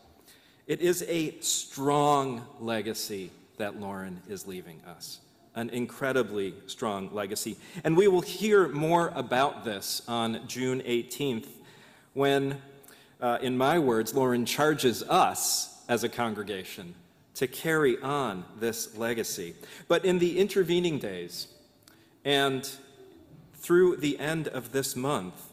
It 0.68 0.82
is 0.82 1.04
a 1.08 1.40
strong 1.40 2.46
legacy 2.60 3.32
that 3.58 3.80
Lauren 3.80 4.22
is 4.28 4.48
leaving 4.48 4.82
us 4.88 5.20
an 5.56 5.70
incredibly 5.70 6.54
strong 6.68 7.10
legacy. 7.14 7.58
And 7.84 7.98
we 7.98 8.08
will 8.08 8.22
hear 8.22 8.68
more 8.68 9.12
about 9.16 9.66
this 9.66 10.02
on 10.08 10.48
June 10.48 10.82
18th 10.82 11.48
when, 12.14 12.62
uh, 13.22 13.40
in 13.42 13.58
my 13.58 13.80
words, 13.80 14.14
Lauren 14.14 14.46
charges 14.46 15.02
us 15.04 15.84
as 15.88 16.04
a 16.04 16.10
congregation 16.10 16.96
to 17.36 17.48
carry 17.48 18.00
on 18.02 18.46
this 18.60 18.98
legacy. 18.98 19.56
But 19.88 20.06
in 20.06 20.20
the 20.20 20.40
intervening 20.40 21.00
days 21.00 21.48
and 22.24 22.70
through 23.54 23.98
the 23.98 24.20
end 24.20 24.48
of 24.48 24.72
this 24.72 24.96
month, 24.96 25.52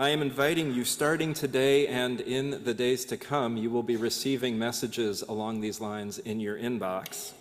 I 0.00 0.10
am 0.10 0.22
inviting 0.22 0.72
you, 0.72 0.84
starting 0.84 1.34
today 1.34 1.88
and 1.88 2.20
in 2.20 2.62
the 2.62 2.72
days 2.72 3.04
to 3.06 3.16
come, 3.16 3.56
you 3.56 3.68
will 3.68 3.82
be 3.82 3.96
receiving 3.96 4.56
messages 4.56 5.22
along 5.22 5.60
these 5.60 5.80
lines 5.80 6.18
in 6.18 6.38
your 6.38 6.56
inbox, 6.56 7.32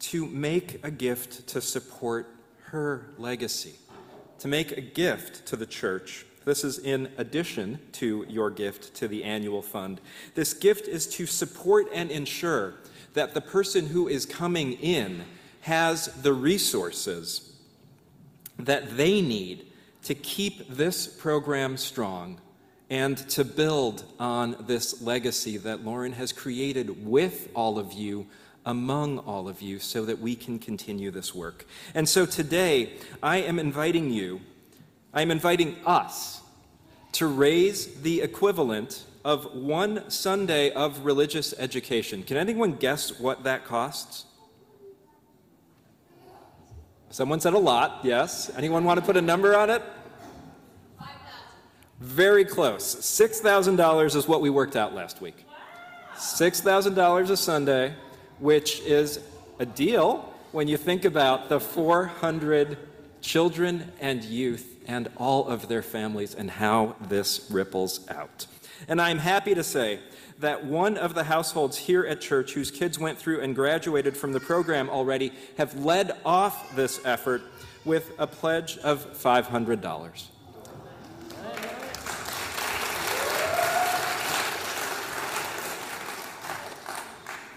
to 0.00 0.26
make 0.26 0.84
a 0.84 0.90
gift 0.90 1.46
to 1.48 1.60
support 1.60 2.28
her 2.64 3.06
legacy, 3.18 3.74
to 4.38 4.48
make 4.48 4.72
a 4.72 4.80
gift 4.80 5.46
to 5.46 5.56
the 5.56 5.66
church. 5.66 6.26
This 6.44 6.64
is 6.64 6.78
in 6.78 7.10
addition 7.18 7.78
to 7.92 8.24
your 8.28 8.50
gift 8.50 8.94
to 8.96 9.08
the 9.08 9.24
annual 9.24 9.62
fund. 9.62 10.00
This 10.34 10.54
gift 10.54 10.88
is 10.88 11.06
to 11.08 11.26
support 11.26 11.86
and 11.92 12.10
ensure 12.10 12.74
that 13.14 13.34
the 13.34 13.40
person 13.40 13.86
who 13.86 14.08
is 14.08 14.24
coming 14.24 14.72
in 14.74 15.24
has 15.62 16.06
the 16.22 16.32
resources 16.32 17.56
that 18.58 18.96
they 18.96 19.20
need 19.20 19.66
to 20.04 20.14
keep 20.14 20.68
this 20.68 21.06
program 21.06 21.76
strong 21.76 22.40
and 22.88 23.16
to 23.30 23.44
build 23.44 24.04
on 24.18 24.56
this 24.66 25.00
legacy 25.02 25.56
that 25.58 25.84
Lauren 25.84 26.12
has 26.12 26.32
created 26.32 27.06
with 27.06 27.48
all 27.54 27.78
of 27.78 27.92
you, 27.92 28.26
among 28.66 29.18
all 29.18 29.48
of 29.48 29.62
you, 29.62 29.78
so 29.78 30.04
that 30.04 30.18
we 30.18 30.34
can 30.36 30.58
continue 30.58 31.10
this 31.10 31.34
work. 31.34 31.66
And 31.94 32.08
so 32.08 32.26
today, 32.26 32.94
I 33.22 33.38
am 33.38 33.58
inviting 33.58 34.10
you, 34.10 34.40
I 35.12 35.22
am 35.22 35.30
inviting 35.30 35.76
us 35.86 36.40
to 37.12 37.26
raise 37.26 38.00
the 38.02 38.20
equivalent 38.20 39.04
of 39.24 39.54
one 39.54 40.08
Sunday 40.10 40.70
of 40.70 41.04
religious 41.04 41.54
education. 41.58 42.22
Can 42.22 42.36
anyone 42.36 42.74
guess 42.74 43.18
what 43.18 43.44
that 43.44 43.64
costs? 43.64 44.26
Someone 47.10 47.40
said 47.40 47.54
a 47.54 47.58
lot, 47.58 48.00
yes. 48.04 48.50
Anyone 48.56 48.84
want 48.84 49.00
to 49.00 49.04
put 49.04 49.16
a 49.16 49.22
number 49.22 49.56
on 49.56 49.68
it? 49.68 49.82
Very 51.98 52.44
close. 52.44 52.94
$6,000 52.94 54.16
is 54.16 54.28
what 54.28 54.40
we 54.40 54.48
worked 54.48 54.76
out 54.76 54.94
last 54.94 55.20
week. 55.20 55.44
$6,000 56.14 57.30
a 57.30 57.36
Sunday, 57.36 57.94
which 58.40 58.80
is 58.80 59.20
a 59.58 59.66
deal 59.66 60.32
when 60.52 60.66
you 60.66 60.76
think 60.76 61.04
about 61.04 61.48
the 61.48 61.60
400 61.60 62.78
children 63.20 63.92
and 64.00 64.24
youth 64.24 64.78
and 64.86 65.08
all 65.16 65.46
of 65.46 65.68
their 65.68 65.82
families 65.82 66.34
and 66.34 66.50
how 66.50 66.96
this 67.08 67.46
ripples 67.50 68.08
out. 68.08 68.46
And 68.88 69.00
I'm 69.00 69.18
happy 69.18 69.54
to 69.54 69.62
say 69.62 70.00
that 70.38 70.64
one 70.64 70.96
of 70.96 71.14
the 71.14 71.24
households 71.24 71.76
here 71.76 72.04
at 72.04 72.20
church 72.20 72.54
whose 72.54 72.70
kids 72.70 72.98
went 72.98 73.18
through 73.18 73.40
and 73.40 73.54
graduated 73.54 74.16
from 74.16 74.32
the 74.32 74.40
program 74.40 74.88
already 74.88 75.32
have 75.58 75.78
led 75.84 76.16
off 76.24 76.74
this 76.74 77.00
effort 77.04 77.42
with 77.84 78.12
a 78.18 78.26
pledge 78.26 78.78
of 78.78 79.06
$500. 79.22 80.22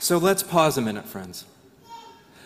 So 0.04 0.18
let's 0.18 0.44
pause 0.44 0.78
a 0.78 0.82
minute, 0.82 1.06
friends. 1.06 1.46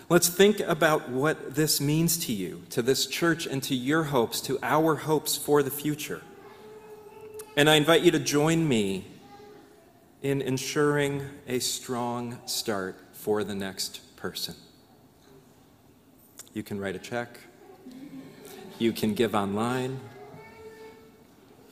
Let's 0.09 0.29
think 0.29 0.59
about 0.59 1.09
what 1.09 1.55
this 1.55 1.81
means 1.81 2.15
to 2.27 2.31
you, 2.31 2.61
to 2.69 2.83
this 2.83 3.07
church, 3.07 3.47
and 3.47 3.63
to 3.63 3.73
your 3.73 4.03
hopes, 4.03 4.41
to 4.41 4.59
our 4.61 4.93
hopes 4.93 5.35
for 5.35 5.63
the 5.63 5.71
future. 5.71 6.21
And 7.55 7.67
I 7.67 7.73
invite 7.73 8.03
you 8.03 8.11
to 8.11 8.19
join 8.19 8.67
me 8.67 9.07
in 10.21 10.43
ensuring 10.43 11.23
a 11.47 11.57
strong 11.57 12.37
start 12.45 12.95
for 13.13 13.43
the 13.43 13.55
next 13.55 14.01
person. 14.17 14.53
You 16.53 16.61
can 16.61 16.79
write 16.79 16.95
a 16.95 16.99
check, 16.99 17.39
you 18.77 18.93
can 18.93 19.15
give 19.15 19.33
online, 19.33 19.99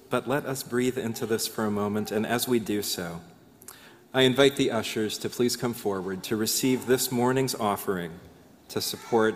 but 0.10 0.28
let 0.28 0.48
us 0.48 0.64
breathe 0.64 0.98
into 0.98 1.28
this 1.28 1.46
for 1.46 1.64
a 1.64 1.72
moment, 1.72 2.12
and 2.12 2.26
as 2.26 2.48
we 2.48 2.58
do 2.58 2.82
so, 2.82 3.22
I 4.16 4.22
invite 4.22 4.56
the 4.56 4.72
ushers 4.72 5.18
to 5.18 5.30
please 5.30 5.58
come 5.58 5.74
forward 5.74 6.24
to 6.24 6.38
receive 6.38 6.86
this 6.86 7.12
morning's 7.12 7.54
offering 7.54 8.14
to 8.70 8.80
support 8.80 9.36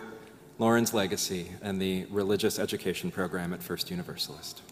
Lauren's 0.58 0.94
legacy 0.94 1.50
and 1.60 1.78
the 1.78 2.06
religious 2.06 2.58
education 2.58 3.10
program 3.10 3.52
at 3.52 3.62
First 3.62 3.90
Universalist. 3.90 4.62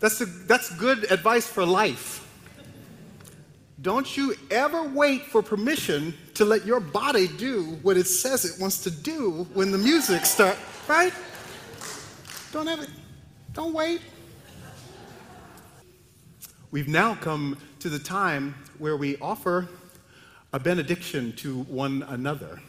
That's, 0.00 0.18
the, 0.18 0.26
that's 0.26 0.70
good 0.76 1.10
advice 1.10 1.46
for 1.46 1.64
life. 1.64 2.24
Don't 3.80 4.16
you 4.16 4.34
ever 4.50 4.82
wait 4.82 5.22
for 5.22 5.42
permission 5.42 6.14
to 6.34 6.44
let 6.44 6.66
your 6.66 6.80
body 6.80 7.28
do 7.28 7.78
what 7.82 7.96
it 7.96 8.06
says 8.06 8.44
it 8.44 8.60
wants 8.60 8.82
to 8.82 8.90
do 8.90 9.46
when 9.54 9.70
the 9.70 9.78
music 9.78 10.26
starts, 10.26 10.58
right? 10.88 11.12
Don't 12.52 12.66
ever, 12.66 12.86
don't 13.52 13.72
wait. 13.72 14.00
We've 16.70 16.88
now 16.88 17.14
come 17.14 17.56
to 17.78 17.88
the 17.88 17.98
time 17.98 18.54
where 18.78 18.96
we 18.96 19.16
offer 19.18 19.68
a 20.52 20.58
benediction 20.58 21.32
to 21.36 21.62
one 21.62 22.04
another. 22.08 22.60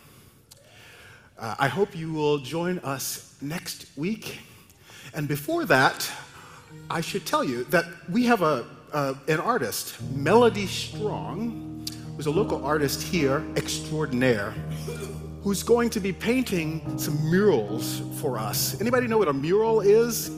Uh, 1.37 1.55
I 1.57 1.67
hope 1.69 1.95
you 1.95 2.13
will 2.13 2.37
join 2.37 2.79
us 2.79 3.35
next 3.41 3.87
week. 3.95 4.39
And 5.13 5.27
before 5.27 5.65
that, 5.65 6.09
I 6.89 7.01
should 7.01 7.25
tell 7.25 7.43
you 7.43 7.63
that 7.65 7.85
we 8.09 8.25
have 8.25 8.41
a 8.41 8.65
an 8.93 9.39
artist, 9.39 10.01
Melody 10.13 10.65
Strong, 10.65 11.85
who's 12.15 12.25
a 12.25 12.31
local 12.31 12.65
artist 12.65 13.01
here, 13.01 13.45
extraordinaire, 13.55 14.53
who's 15.43 15.63
going 15.63 15.89
to 15.91 15.99
be 15.99 16.11
painting 16.11 16.97
some 16.97 17.17
murals 17.29 18.01
for 18.19 18.37
us. 18.37 18.79
Anybody 18.81 19.07
know 19.07 19.17
what 19.17 19.27
a 19.27 19.33
mural 19.33 19.81
is? 19.81 20.31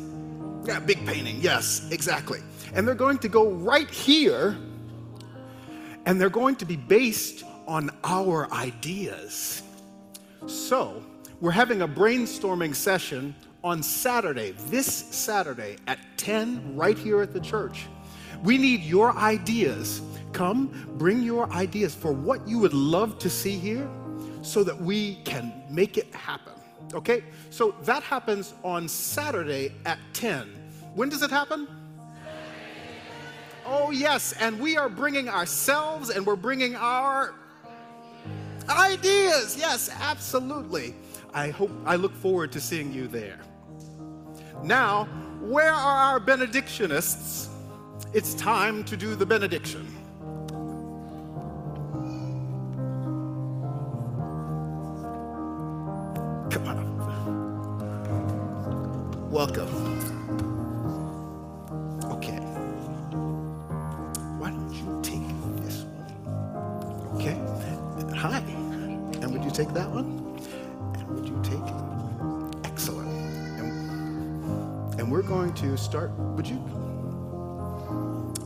Yeah, 0.66 0.80
big 0.80 1.06
painting. 1.08 1.38
Yes, 1.42 1.90
exactly. 1.92 2.40
And 2.74 2.88
they're 2.88 2.94
going 2.94 3.18
to 3.20 3.30
go 3.30 3.50
right 3.50 3.90
here, 3.90 4.58
and 6.06 6.22
they're 6.22 6.30
going 6.30 6.56
to 6.58 6.66
be 6.66 6.76
based 6.76 7.44
on 7.68 7.90
our 8.04 8.52
ideas. 8.54 9.64
So, 10.46 11.02
we're 11.40 11.52
having 11.52 11.82
a 11.82 11.88
brainstorming 11.88 12.76
session 12.76 13.36
on 13.64 13.84
Saturday, 13.84 14.52
this 14.52 14.88
Saturday 14.88 15.78
at 15.88 16.00
10, 16.18 16.76
right 16.76 16.98
here 16.98 17.22
at 17.22 17.34
the 17.34 17.40
church. 17.40 17.88
We 18.44 18.58
need 18.58 18.82
your 18.82 19.16
ideas. 19.16 20.02
Come, 20.34 20.88
bring 20.98 21.22
your 21.22 21.52
ideas 21.52 21.94
for 21.94 22.12
what 22.12 22.48
you 22.48 22.58
would 22.60 22.74
love 22.74 23.20
to 23.20 23.30
see 23.30 23.58
here 23.58 23.88
so 24.42 24.64
that 24.64 24.80
we 24.80 25.16
can 25.24 25.64
make 25.70 25.98
it 25.98 26.14
happen. 26.14 26.54
Okay? 26.94 27.24
So 27.50 27.76
that 27.84 28.04
happens 28.04 28.54
on 28.64 28.88
Saturday 28.88 29.74
at 29.86 30.00
10. 30.14 30.50
When 30.96 31.10
does 31.10 31.22
it 31.22 31.30
happen? 31.30 31.68
Oh, 33.66 33.92
yes. 33.92 34.34
And 34.40 34.60
we 34.60 34.76
are 34.78 34.90
bringing 34.90 35.30
ourselves 35.30 36.10
and 36.10 36.26
we're 36.26 36.36
bringing 36.36 36.76
our 36.76 37.36
ideas. 38.70 39.56
Yes, 39.58 39.90
absolutely. 40.00 40.96
I 41.34 41.50
hope, 41.50 41.72
I 41.86 41.96
look 41.96 42.14
forward 42.16 42.52
to 42.54 42.60
seeing 42.60 42.92
you 42.92 43.08
there. 43.08 43.40
Now, 44.64 45.06
where 45.42 45.74
are 45.74 46.14
our 46.14 46.20
benedictionists? 46.20 47.48
It's 48.14 48.34
time 48.36 48.84
to 48.86 48.98
do 48.98 49.16
the 49.16 49.26
benediction. 49.26 49.88
Come 56.52 56.68
on. 56.68 56.92
Welcome. 59.32 59.81
Start. 75.92 76.12
Would 76.36 76.48
you? 76.48 76.58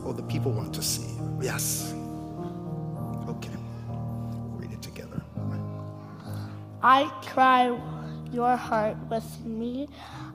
Oh, 0.04 0.12
the 0.12 0.24
people 0.24 0.50
want 0.50 0.74
to 0.74 0.82
see. 0.82 1.14
Yes. 1.40 1.94
Okay. 3.28 3.54
Read 4.58 4.72
it 4.72 4.82
together. 4.82 5.22
I 6.82 7.04
cry 7.22 7.78
your 8.32 8.56
heart 8.56 8.96
with 9.08 9.28
me. 9.44 9.88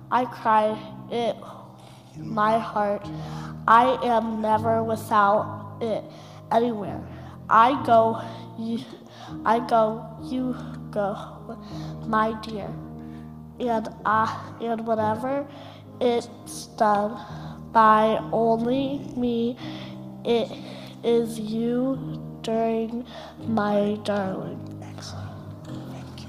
I 0.10 0.24
cry 0.24 0.80
it 1.12 1.36
my 2.16 2.58
heart. 2.58 3.06
I 3.68 4.00
am 4.04 4.42
never 4.42 4.82
without 4.82 5.80
it 5.82 6.06
anywhere. 6.50 7.06
I 7.50 7.84
go, 7.84 8.22
you, 8.58 8.80
I 9.44 9.60
go, 9.60 10.08
you 10.24 10.56
go, 10.92 11.14
my 12.08 12.40
dear. 12.42 12.72
And 13.60 13.90
I, 14.06 14.56
and 14.62 14.88
whatever 14.88 15.46
it's 16.02 16.66
done 16.78 17.18
by 17.72 18.18
only 18.34 19.00
me, 19.16 19.56
it 20.26 20.52
is 21.04 21.40
you 21.40 22.20
during 22.42 23.06
my 23.46 23.98
darling. 24.04 24.60
Excellent. 24.82 25.30
Thank 25.92 26.22
you. 26.22 26.28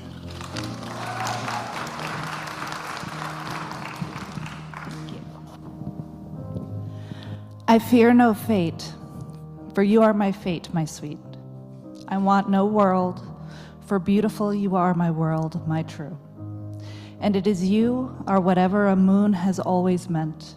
I 7.66 7.78
fear 7.78 8.12
no 8.12 8.34
fate, 8.34 8.92
for 9.74 9.82
you 9.82 10.02
are 10.02 10.12
my 10.12 10.32
fate, 10.32 10.72
my 10.74 10.84
sweet. 10.84 11.18
I 12.08 12.18
want 12.18 12.50
no 12.50 12.66
world, 12.66 13.20
for 13.86 13.98
beautiful 13.98 14.54
you 14.54 14.76
are 14.76 14.92
my 14.92 15.10
world, 15.10 15.66
my 15.66 15.82
true. 15.82 16.18
And 17.22 17.36
it 17.36 17.46
is 17.46 17.64
you 17.64 18.16
are 18.26 18.40
whatever 18.40 18.88
a 18.88 18.96
moon 18.96 19.32
has 19.32 19.60
always 19.60 20.10
meant, 20.10 20.56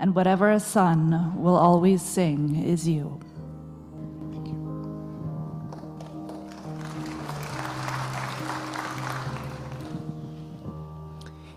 and 0.00 0.14
whatever 0.14 0.50
a 0.50 0.58
sun 0.58 1.34
will 1.36 1.54
always 1.54 2.00
sing 2.00 2.64
is 2.64 2.88
you. 2.88 3.20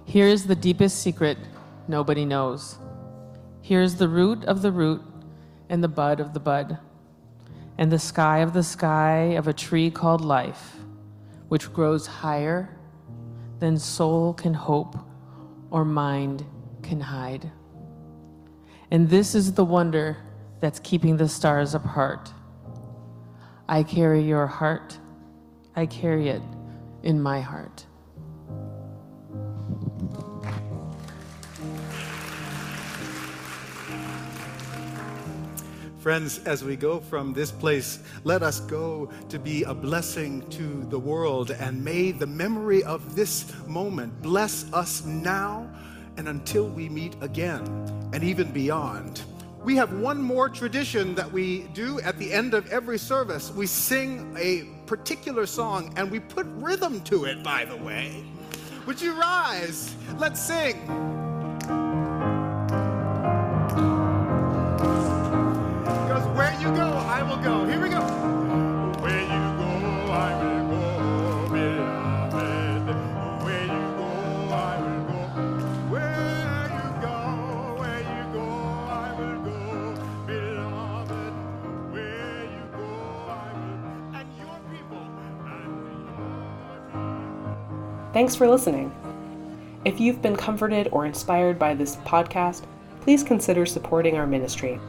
Here's 0.04 0.44
the 0.44 0.56
deepest 0.56 1.02
secret 1.02 1.38
nobody 1.88 2.26
knows. 2.26 2.78
Here's 3.62 3.96
the 3.96 4.10
root 4.10 4.44
of 4.44 4.62
the 4.62 4.72
root 4.72 5.02
and 5.70 5.82
the 5.82 5.88
bud 5.88 6.20
of 6.20 6.34
the 6.34 6.42
bud, 6.42 6.78
and 7.78 7.90
the 7.90 8.00
sky 8.00 8.40
of 8.40 8.52
the 8.52 8.64
sky 8.64 9.36
of 9.38 9.48
a 9.48 9.54
tree 9.54 9.90
called 9.90 10.20
life, 10.20 10.76
which 11.48 11.72
grows 11.72 12.06
higher 12.06 12.75
than 13.66 13.80
soul 13.80 14.32
can 14.32 14.54
hope 14.54 14.96
or 15.72 15.84
mind 15.84 16.46
can 16.84 17.02
hide. 17.02 17.52
And 18.92 19.10
this 19.10 19.34
is 19.34 19.54
the 19.54 19.66
wonder 19.66 20.18
that's 20.60 20.78
keeping 20.82 21.18
the 21.18 21.28
stars 21.28 21.74
apart. 21.74 22.32
I 23.68 23.82
carry 23.82 24.22
your 24.22 24.46
heart, 24.46 25.00
I 25.76 25.88
carry 25.88 26.30
it 26.30 26.44
in 27.02 27.20
my 27.20 27.42
heart. 27.42 27.88
Friends, 36.06 36.38
as 36.46 36.64
we 36.64 36.76
go 36.76 37.00
from 37.00 37.34
this 37.34 37.50
place, 37.50 37.98
let 38.26 38.44
us 38.44 38.60
go 38.60 39.10
to 39.28 39.40
be 39.40 39.64
a 39.64 39.74
blessing 39.74 40.48
to 40.52 40.86
the 40.92 41.00
world. 41.00 41.50
And 41.50 41.84
may 41.84 42.12
the 42.12 42.28
memory 42.28 42.84
of 42.84 43.16
this 43.16 43.52
moment 43.66 44.22
bless 44.22 44.72
us 44.72 45.04
now 45.04 45.68
and 46.18 46.28
until 46.28 46.68
we 46.68 46.90
meet 46.90 47.16
again 47.22 47.64
and 48.14 48.24
even 48.24 48.52
beyond. 48.52 49.24
We 49.64 49.76
have 49.78 49.94
one 49.94 50.22
more 50.22 50.48
tradition 50.48 51.16
that 51.16 51.32
we 51.32 51.62
do 51.74 52.00
at 52.02 52.20
the 52.20 52.32
end 52.32 52.54
of 52.54 52.72
every 52.72 53.00
service. 53.00 53.52
We 53.52 53.66
sing 53.66 54.32
a 54.38 54.70
particular 54.86 55.48
song 55.48 55.92
and 55.98 56.12
we 56.12 56.20
put 56.20 56.46
rhythm 56.58 57.02
to 57.06 57.26
it, 57.26 57.42
by 57.44 57.66
the 57.66 57.78
way. 57.78 58.24
Would 58.86 59.02
you 59.02 59.14
rise? 59.14 59.96
Let's 60.20 60.40
sing. 60.40 61.25
Thanks 88.26 88.36
for 88.36 88.50
listening. 88.50 88.92
If 89.86 90.00
you've 90.00 90.20
been 90.20 90.36
comforted 90.36 90.90
or 90.92 91.06
inspired 91.06 91.60
by 91.60 91.76
this 91.76 91.98
podcast, 91.98 92.64
please 93.02 93.22
consider 93.22 93.68
supporting 93.68 94.18
our 94.18 94.26
ministry. 94.26 94.80